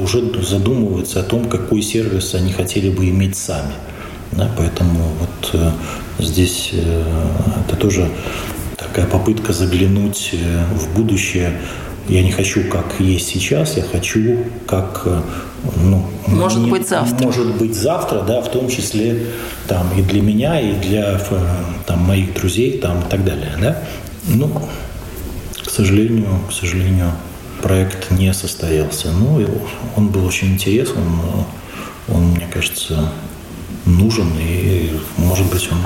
уже 0.01 0.41
задумывается 0.43 1.21
о 1.21 1.23
том, 1.23 1.45
какой 1.45 1.81
сервис 1.81 2.33
они 2.33 2.51
хотели 2.51 2.89
бы 2.89 3.09
иметь 3.09 3.37
сами. 3.37 3.73
Да, 4.37 4.49
поэтому 4.57 5.11
вот 5.19 5.49
э, 5.53 5.71
здесь 6.19 6.71
э, 6.73 7.03
это 7.67 7.75
тоже 7.75 8.09
такая 8.77 9.05
попытка 9.05 9.53
заглянуть 9.53 10.31
э, 10.33 10.65
в 10.75 10.95
будущее 10.95 11.59
я 12.09 12.21
не 12.21 12.31
хочу, 12.31 12.67
как 12.69 12.99
есть 12.99 13.29
сейчас, 13.29 13.77
я 13.77 13.83
хочу, 13.83 14.39
как 14.67 15.07
ну, 15.77 16.05
может 16.27 16.59
не, 16.59 16.69
быть 16.69 16.89
завтра. 16.89 17.23
Может 17.23 17.55
быть 17.55 17.73
завтра, 17.75 18.21
да, 18.21 18.41
в 18.41 18.51
том 18.51 18.67
числе 18.67 19.27
там 19.69 19.87
и 19.97 20.01
для 20.01 20.21
меня, 20.21 20.59
и 20.59 20.73
для 20.73 21.17
там, 21.85 21.99
моих 21.99 22.33
друзей, 22.33 22.77
там 22.79 22.99
и 22.99 23.09
так 23.09 23.23
далее, 23.23 23.53
да. 23.61 23.77
Ну, 24.27 24.49
к 25.65 25.69
сожалению, 25.69 26.27
к 26.49 26.51
сожалению, 26.51 27.11
проект 27.61 28.11
не 28.11 28.33
состоялся. 28.33 29.09
Ну, 29.11 29.41
он 29.95 30.09
был 30.09 30.25
очень 30.25 30.55
интересен, 30.55 30.97
он, 32.09 32.31
мне 32.31 32.47
кажется, 32.53 33.09
нужен, 33.85 34.27
и, 34.39 34.91
может 35.17 35.49
быть, 35.51 35.69
он 35.71 35.79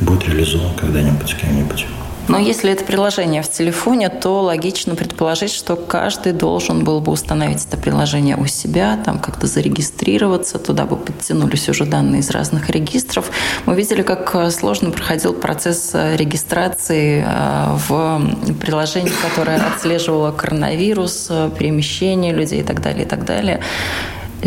будет 0.00 0.28
реализован 0.28 0.74
когда-нибудь 0.74 1.36
кем-нибудь. 1.40 1.86
Но 2.26 2.38
если 2.38 2.72
это 2.72 2.84
приложение 2.84 3.42
в 3.42 3.50
телефоне, 3.50 4.08
то 4.08 4.40
логично 4.40 4.94
предположить, 4.94 5.52
что 5.52 5.76
каждый 5.76 6.32
должен 6.32 6.82
был 6.82 7.00
бы 7.00 7.12
установить 7.12 7.66
это 7.66 7.76
приложение 7.76 8.36
у 8.36 8.46
себя, 8.46 8.98
там 9.04 9.18
как-то 9.18 9.46
зарегистрироваться, 9.46 10.58
туда 10.58 10.86
бы 10.86 10.96
подтянулись 10.96 11.68
уже 11.68 11.84
данные 11.84 12.20
из 12.20 12.30
разных 12.30 12.70
регистров. 12.70 13.30
Мы 13.66 13.74
видели, 13.74 14.00
как 14.00 14.34
э, 14.34 14.50
сложно 14.50 14.90
проходил 14.90 15.34
процесс 15.34 15.90
э, 15.92 16.16
регистрации 16.16 17.24
э, 17.26 17.76
в 17.88 18.22
приложении, 18.58 19.12
которое 19.22 19.58
отслеживало 19.58 20.32
коронавирус, 20.32 21.30
перемещение 21.58 22.32
людей 22.32 22.60
и 22.60 22.64
так 22.64 22.80
далее, 22.80 23.04
и 23.04 23.08
так 23.08 23.26
далее 23.26 23.60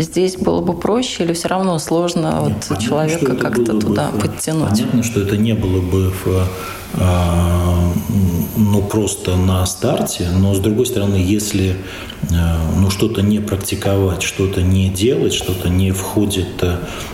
здесь 0.02 0.36
было 0.36 0.60
бы 0.60 0.74
проще 0.74 1.24
или 1.24 1.32
все 1.32 1.48
равно 1.48 1.78
сложно 1.78 2.44
Нет, 2.48 2.66
вот 2.68 2.78
человека 2.78 3.36
как-то 3.36 3.78
туда 3.78 4.10
бы, 4.10 4.20
подтянуть? 4.20 4.70
Понятно, 4.70 5.02
что 5.02 5.20
это 5.20 5.36
не 5.36 5.54
было 5.54 5.80
бы 5.80 6.12
в 6.24 6.48
а, 6.94 7.92
ну, 8.56 8.82
просто 8.82 9.36
на 9.36 9.64
старте, 9.66 10.28
но 10.30 10.54
с 10.54 10.58
другой 10.58 10.86
стороны, 10.86 11.16
если 11.16 11.76
а, 12.32 12.58
ну, 12.76 12.90
что-то 12.90 13.20
не 13.20 13.40
практиковать, 13.40 14.22
что-то 14.22 14.62
не 14.62 14.88
делать, 14.88 15.34
что-то 15.34 15.68
не 15.68 15.92
входит 15.92 16.64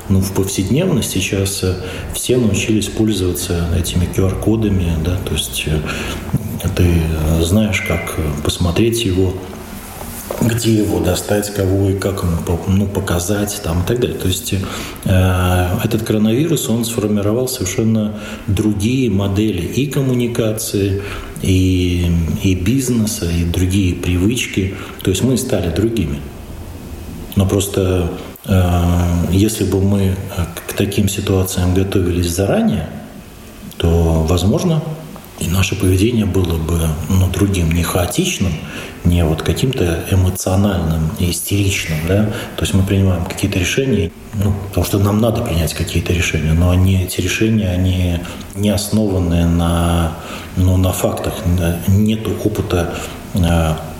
ну, 0.08 0.20
в 0.20 0.32
повседневность, 0.32 1.10
сейчас 1.10 1.64
э, 1.64 1.74
все 2.14 2.36
научились 2.36 2.86
пользоваться 2.86 3.66
этими 3.76 4.04
QR-кодами, 4.04 4.92
да, 5.04 5.16
то 5.24 5.34
есть 5.34 5.64
э, 5.66 5.80
ты 6.76 7.02
знаешь, 7.40 7.80
как 7.82 8.16
посмотреть 8.42 9.04
его, 9.04 9.34
где 10.40 10.74
его 10.74 11.00
достать, 11.00 11.52
кого 11.54 11.90
и 11.90 11.98
как 11.98 12.22
ему 12.22 12.38
ну, 12.66 12.86
показать 12.86 13.60
там, 13.62 13.82
и 13.82 13.86
так 13.86 14.00
далее. 14.00 14.18
То 14.18 14.28
есть 14.28 14.52
э, 14.52 15.78
этот 15.84 16.02
коронавирус, 16.02 16.68
он 16.68 16.84
сформировал 16.84 17.48
совершенно 17.48 18.18
другие 18.46 19.10
модели 19.10 19.62
и 19.62 19.86
коммуникации, 19.86 21.02
и, 21.42 22.10
и 22.42 22.54
бизнеса, 22.54 23.26
и 23.30 23.44
другие 23.44 23.94
привычки. 23.94 24.74
То 25.02 25.10
есть 25.10 25.22
мы 25.22 25.36
стали 25.36 25.70
другими. 25.70 26.20
Но 27.36 27.46
просто 27.46 28.10
э, 28.46 28.72
если 29.30 29.64
бы 29.64 29.80
мы 29.80 30.16
к 30.68 30.72
таким 30.72 31.08
ситуациям 31.08 31.74
готовились 31.74 32.30
заранее, 32.30 32.88
то, 33.76 34.24
возможно, 34.28 34.82
и 35.44 35.50
наше 35.50 35.76
поведение 35.76 36.26
было 36.26 36.56
бы 36.56 36.88
ну, 37.08 37.28
другим, 37.28 37.72
не 37.72 37.82
хаотичным, 37.82 38.52
не 39.04 39.24
вот 39.24 39.42
каким-то 39.42 40.04
эмоциональным 40.10 41.10
и 41.18 41.30
истеричным, 41.30 41.98
да, 42.08 42.24
то 42.56 42.62
есть 42.62 42.74
мы 42.74 42.82
принимаем 42.82 43.24
какие-то 43.24 43.58
решения, 43.58 44.10
ну, 44.42 44.54
потому 44.68 44.86
что 44.86 44.98
нам 44.98 45.20
надо 45.20 45.42
принять 45.42 45.74
какие-то 45.74 46.12
решения, 46.12 46.52
но 46.52 46.70
они, 46.70 47.02
эти 47.02 47.20
решения, 47.20 47.68
они 47.68 48.20
не 48.54 48.70
основаны 48.70 49.46
на, 49.46 50.14
ну, 50.56 50.76
на 50.76 50.92
фактах, 50.92 51.34
нету 51.88 52.32
опыта 52.44 52.94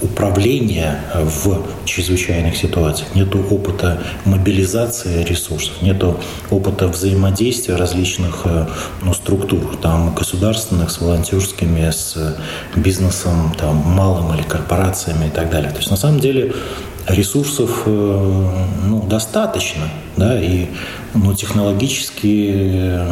управления 0.00 1.00
в 1.14 1.66
чрезвычайных 1.84 2.56
ситуациях, 2.56 3.14
нет 3.14 3.34
опыта 3.34 4.00
мобилизации 4.24 5.24
ресурсов, 5.24 5.82
нет 5.82 6.02
опыта 6.50 6.88
взаимодействия 6.88 7.76
различных 7.76 8.42
э, 8.44 8.66
ну, 9.02 9.12
структур, 9.12 9.76
там, 9.76 10.14
государственных, 10.14 10.90
с 10.90 11.00
волонтерскими, 11.00 11.90
с 11.90 12.36
бизнесом, 12.76 13.54
там, 13.58 13.76
малым 13.76 14.34
или 14.34 14.42
корпорациями 14.42 15.26
и 15.26 15.30
так 15.30 15.50
далее. 15.50 15.70
То 15.70 15.78
есть 15.78 15.90
на 15.90 15.96
самом 15.96 16.20
деле 16.20 16.54
ресурсов 17.08 17.82
э, 17.86 18.66
ну, 18.86 19.02
достаточно, 19.02 19.88
да, 20.16 20.40
и 20.40 20.66
ну, 21.14 21.34
технологически 21.34 23.02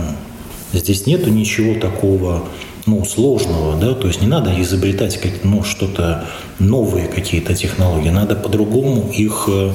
здесь 0.73 1.07
нету 1.07 1.31
ничего 1.31 1.79
такого 1.81 2.45
ну, 2.87 3.05
сложного, 3.05 3.79
да, 3.79 3.95
то 3.95 4.09
есть 4.09 4.21
не 4.21 4.27
надо 4.27 4.51
изобретать 4.61 5.21
как, 5.21 5.45
ну, 5.45 5.63
что-то 5.63 6.25
новые 6.59 7.07
какие-то 7.07 7.55
технологии, 7.55 8.11
надо 8.11 8.35
по-другому 8.35 9.11
их 9.13 9.49
э, 9.49 9.71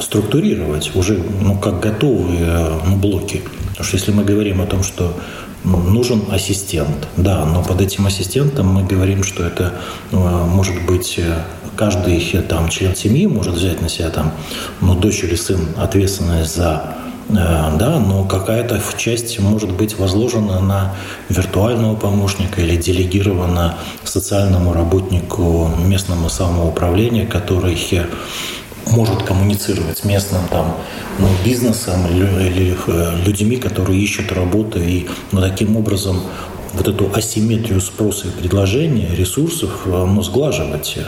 структурировать 0.00 0.94
уже 0.94 1.22
ну, 1.40 1.58
как 1.58 1.80
готовые 1.80 2.40
э, 2.40 2.80
ну, 2.86 2.96
блоки. 2.96 3.42
Потому 3.70 3.84
что 3.84 3.96
если 3.96 4.12
мы 4.12 4.24
говорим 4.24 4.60
о 4.60 4.66
том, 4.66 4.82
что 4.82 5.14
нужен 5.64 6.24
ассистент, 6.30 7.08
да, 7.16 7.44
но 7.44 7.62
под 7.62 7.80
этим 7.80 8.06
ассистентом 8.06 8.66
мы 8.68 8.84
говорим, 8.84 9.22
что 9.22 9.44
это 9.44 9.72
э, 10.12 10.16
может 10.16 10.84
быть 10.84 11.18
каждый 11.76 12.20
там 12.48 12.68
член 12.68 12.94
семьи 12.96 13.26
может 13.26 13.54
взять 13.54 13.80
на 13.80 13.88
себя 13.88 14.10
там, 14.10 14.32
ну, 14.80 14.94
дочь 14.94 15.22
или 15.22 15.36
сын 15.36 15.60
ответственность 15.76 16.56
за 16.56 16.96
да, 17.28 17.98
но 17.98 18.24
какая-то 18.24 18.80
часть 18.96 19.38
может 19.38 19.70
быть 19.72 19.98
возложена 19.98 20.60
на 20.60 20.94
виртуального 21.28 21.94
помощника 21.94 22.62
или 22.62 22.76
делегирована 22.76 23.76
социальному 24.04 24.72
работнику 24.72 25.70
местному 25.84 26.30
самоуправления, 26.30 27.26
который 27.26 27.76
может 28.90 29.22
коммуницировать 29.22 29.98
с 29.98 30.04
местным 30.04 30.48
там, 30.48 30.74
ну, 31.18 31.28
бизнесом 31.44 32.06
или 32.06 32.76
э, 32.86 33.16
людьми, 33.24 33.56
которые 33.56 34.02
ищут 34.02 34.32
работу, 34.32 34.80
и 34.80 35.06
ну, 35.32 35.42
таким 35.42 35.76
образом 35.76 36.22
вот 36.72 36.88
эту 36.88 37.12
асимметрию 37.14 37.80
спроса 37.80 38.28
и 38.28 38.30
предложения 38.30 39.14
ресурсов 39.14 39.82
э, 39.84 39.90
ну, 39.90 40.22
сглаживать. 40.22 40.98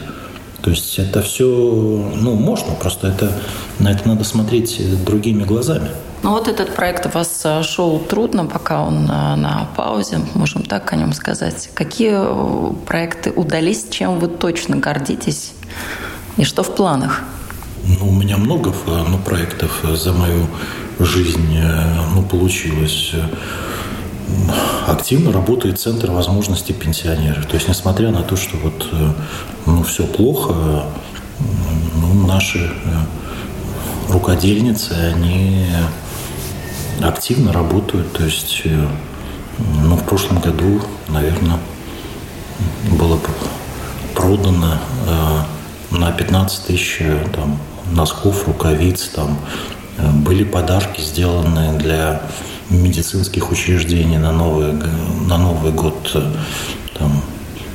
То 0.62 0.70
есть 0.70 0.98
это 0.98 1.22
все, 1.22 1.46
ну, 1.46 2.34
можно, 2.34 2.74
просто 2.74 3.08
это, 3.08 3.32
на 3.78 3.90
это 3.90 4.06
надо 4.06 4.24
смотреть 4.24 4.78
другими 5.04 5.44
глазами. 5.44 5.88
Ну 6.22 6.32
вот 6.32 6.48
этот 6.48 6.74
проект 6.74 7.06
у 7.06 7.08
вас 7.08 7.40
э, 7.44 7.62
шел 7.62 7.98
трудно, 7.98 8.44
пока 8.44 8.82
он 8.82 9.06
на, 9.06 9.36
на 9.36 9.68
паузе, 9.74 10.20
можем 10.34 10.62
так 10.62 10.92
о 10.92 10.96
нем 10.96 11.14
сказать. 11.14 11.70
Какие 11.72 12.12
э, 12.12 12.72
проекты 12.86 13.30
удались, 13.30 13.86
чем 13.88 14.18
вы 14.18 14.28
точно 14.28 14.76
гордитесь 14.76 15.52
и 16.36 16.44
что 16.44 16.62
в 16.62 16.74
планах? 16.74 17.22
Ну, 17.84 18.08
у 18.08 18.12
меня 18.12 18.36
много 18.36 18.70
э, 18.70 19.04
ну, 19.08 19.16
проектов 19.18 19.82
за 19.94 20.12
мою 20.12 20.46
жизнь 20.98 21.58
ну, 22.14 22.22
получилось. 22.22 23.12
Активно 24.86 25.32
работает 25.32 25.80
Центр 25.80 26.10
возможностей 26.10 26.74
пенсионеров. 26.74 27.46
То 27.46 27.54
есть, 27.54 27.66
несмотря 27.66 28.10
на 28.10 28.22
то, 28.22 28.36
что 28.36 28.58
вот, 28.58 28.86
ну, 29.64 29.82
все 29.82 30.04
плохо, 30.04 30.84
ну, 31.94 32.26
наши 32.26 32.70
рукодельницы, 34.10 34.92
они 34.92 35.66
активно 37.02 37.52
работают. 37.52 38.12
То 38.12 38.24
есть, 38.24 38.62
э, 38.64 38.86
ну, 39.82 39.96
в 39.96 40.04
прошлом 40.04 40.40
году, 40.40 40.80
наверное, 41.08 41.58
было 42.98 43.18
продано 44.14 44.78
э, 45.06 45.96
на 45.96 46.12
15 46.12 46.66
тысяч 46.66 46.98
э, 47.00 47.26
там, 47.34 47.58
носков, 47.92 48.46
рукавиц, 48.46 49.10
там, 49.14 49.38
были 49.98 50.44
подарки 50.44 51.00
сделаны 51.00 51.78
для 51.78 52.22
медицинских 52.70 53.50
учреждений 53.50 54.16
на 54.16 54.32
Новый, 54.32 54.72
на 54.72 55.36
Новый 55.36 55.72
год. 55.72 56.16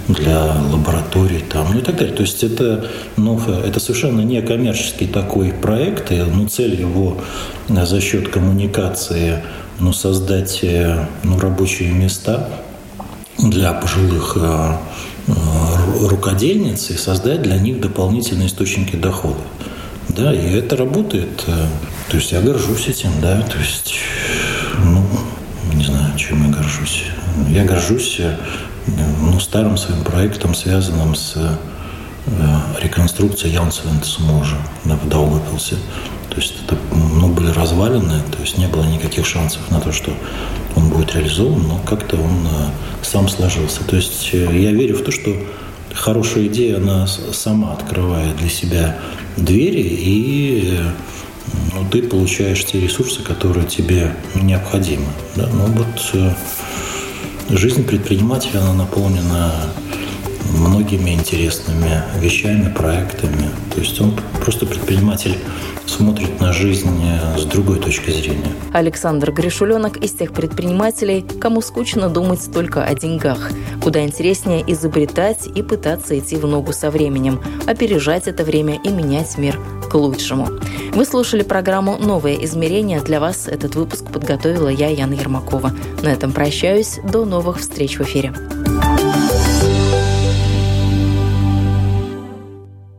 Для 0.07 0.53
лабораторий 0.71 1.39
там, 1.39 1.73
ну 1.73 1.79
и 1.79 1.81
так 1.81 1.95
далее. 1.95 2.13
То 2.13 2.21
есть 2.21 2.43
это, 2.43 2.91
ну, 3.17 3.39
это 3.39 3.79
совершенно 3.79 4.21
не 4.21 4.39
коммерческий 4.41 5.07
такой 5.07 5.51
проект, 5.51 6.11
и 6.11 6.17
ну, 6.17 6.47
цель 6.47 6.79
его 6.79 7.21
э, 7.69 7.85
за 7.85 7.99
счет 8.01 8.29
коммуникации 8.29 9.41
ну, 9.79 9.93
создать 9.93 10.59
э, 10.61 11.07
ну, 11.23 11.39
рабочие 11.39 11.91
места 11.91 12.49
для 13.39 13.73
пожилых 13.73 14.37
э, 14.39 14.77
рукодельниц 16.01 16.91
и 16.91 16.97
создать 16.97 17.41
для 17.41 17.57
них 17.57 17.81
дополнительные 17.81 18.47
источники 18.47 18.95
дохода. 18.95 19.41
Да, 20.09 20.31
и 20.31 20.51
это 20.53 20.77
работает. 20.77 21.45
То 22.09 22.17
есть 22.17 22.31
я 22.31 22.41
горжусь 22.41 22.87
этим, 22.87 23.09
да, 23.23 23.41
то 23.41 23.57
есть, 23.57 23.95
ну, 24.83 25.03
не 25.73 25.83
знаю, 25.83 26.15
чем 26.15 26.45
я 26.45 26.53
горжусь. 26.55 27.05
Я 27.49 27.65
горжусь 27.65 28.21
ну, 28.87 29.39
старым 29.39 29.77
своим 29.77 30.03
проектом, 30.03 30.53
связанным 30.53 31.15
с 31.15 31.33
э, 31.35 32.59
реконструкцией 32.81 33.53
Янсвенц 33.53 34.19
мужа 34.19 34.57
да, 34.83 34.95
в 34.95 35.07
Даугавпилсе. 35.07 35.77
То 36.29 36.37
есть 36.37 36.55
это 36.65 36.77
ну, 36.91 37.29
были 37.29 37.49
развалины, 37.49 38.21
то 38.31 38.41
есть 38.41 38.57
не 38.57 38.67
было 38.67 38.83
никаких 38.83 39.25
шансов 39.25 39.71
на 39.71 39.79
то, 39.79 39.91
что 39.91 40.11
он 40.75 40.89
будет 40.89 41.15
реализован, 41.15 41.67
но 41.67 41.79
как-то 41.79 42.17
он 42.17 42.45
э, 42.45 42.69
сам 43.03 43.29
сложился. 43.29 43.83
То 43.83 43.95
есть 43.95 44.29
э, 44.33 44.57
я 44.57 44.71
верю 44.71 44.97
в 44.97 45.03
то, 45.03 45.11
что 45.11 45.33
то 45.89 45.95
хорошая 45.95 46.47
идея, 46.47 46.77
она 46.77 47.07
сама 47.07 47.73
открывает 47.73 48.35
для 48.37 48.49
себя 48.49 48.97
двери, 49.37 49.81
и 49.81 50.79
ну, 51.73 51.87
ты 51.89 52.01
получаешь 52.01 52.65
те 52.65 52.79
ресурсы, 52.79 53.21
которые 53.21 53.65
тебе 53.65 54.13
необходимы. 54.35 55.07
Да? 55.35 55.47
Ну 55.47 55.65
вот 55.67 56.33
жизнь 57.49 57.85
предпринимателя, 57.85 58.59
она 58.59 58.73
наполнена 58.73 59.51
многими 60.51 61.11
интересными 61.11 62.03
вещами, 62.19 62.71
проектами. 62.73 63.49
То 63.73 63.81
есть 63.81 63.99
он 64.01 64.13
просто 64.41 64.65
предприниматель 64.65 65.37
смотрит 65.85 66.39
на 66.39 66.51
жизнь 66.51 66.89
с 67.37 67.43
другой 67.43 67.79
точки 67.79 68.09
зрения. 68.09 68.51
Александр 68.73 69.31
Гришуленок 69.31 69.97
из 69.97 70.13
тех 70.13 70.33
предпринимателей, 70.33 71.25
кому 71.39 71.61
скучно 71.61 72.09
думать 72.09 72.41
только 72.51 72.83
о 72.83 72.93
деньгах. 72.95 73.51
Куда 73.83 74.03
интереснее 74.03 74.63
изобретать 74.71 75.47
и 75.47 75.61
пытаться 75.61 76.17
идти 76.17 76.37
в 76.37 76.47
ногу 76.47 76.73
со 76.73 76.89
временем, 76.89 77.39
опережать 77.67 78.27
это 78.27 78.43
время 78.43 78.79
и 78.83 78.89
менять 78.89 79.37
мир 79.37 79.59
к 79.89 79.93
лучшему. 79.93 80.47
Вы 80.93 81.05
слушали 81.05 81.43
программу 81.43 81.97
«Новые 81.97 82.43
измерения». 82.45 83.01
Для 83.01 83.19
вас 83.19 83.47
этот 83.47 83.75
выпуск 83.75 84.05
подготовила 84.11 84.69
я, 84.69 84.89
Яна 84.89 85.13
Ермакова. 85.13 85.71
На 86.01 86.07
этом 86.07 86.31
прощаюсь. 86.31 86.99
До 87.03 87.25
новых 87.25 87.59
встреч 87.59 87.99
в 87.99 88.01
эфире. 88.01 88.33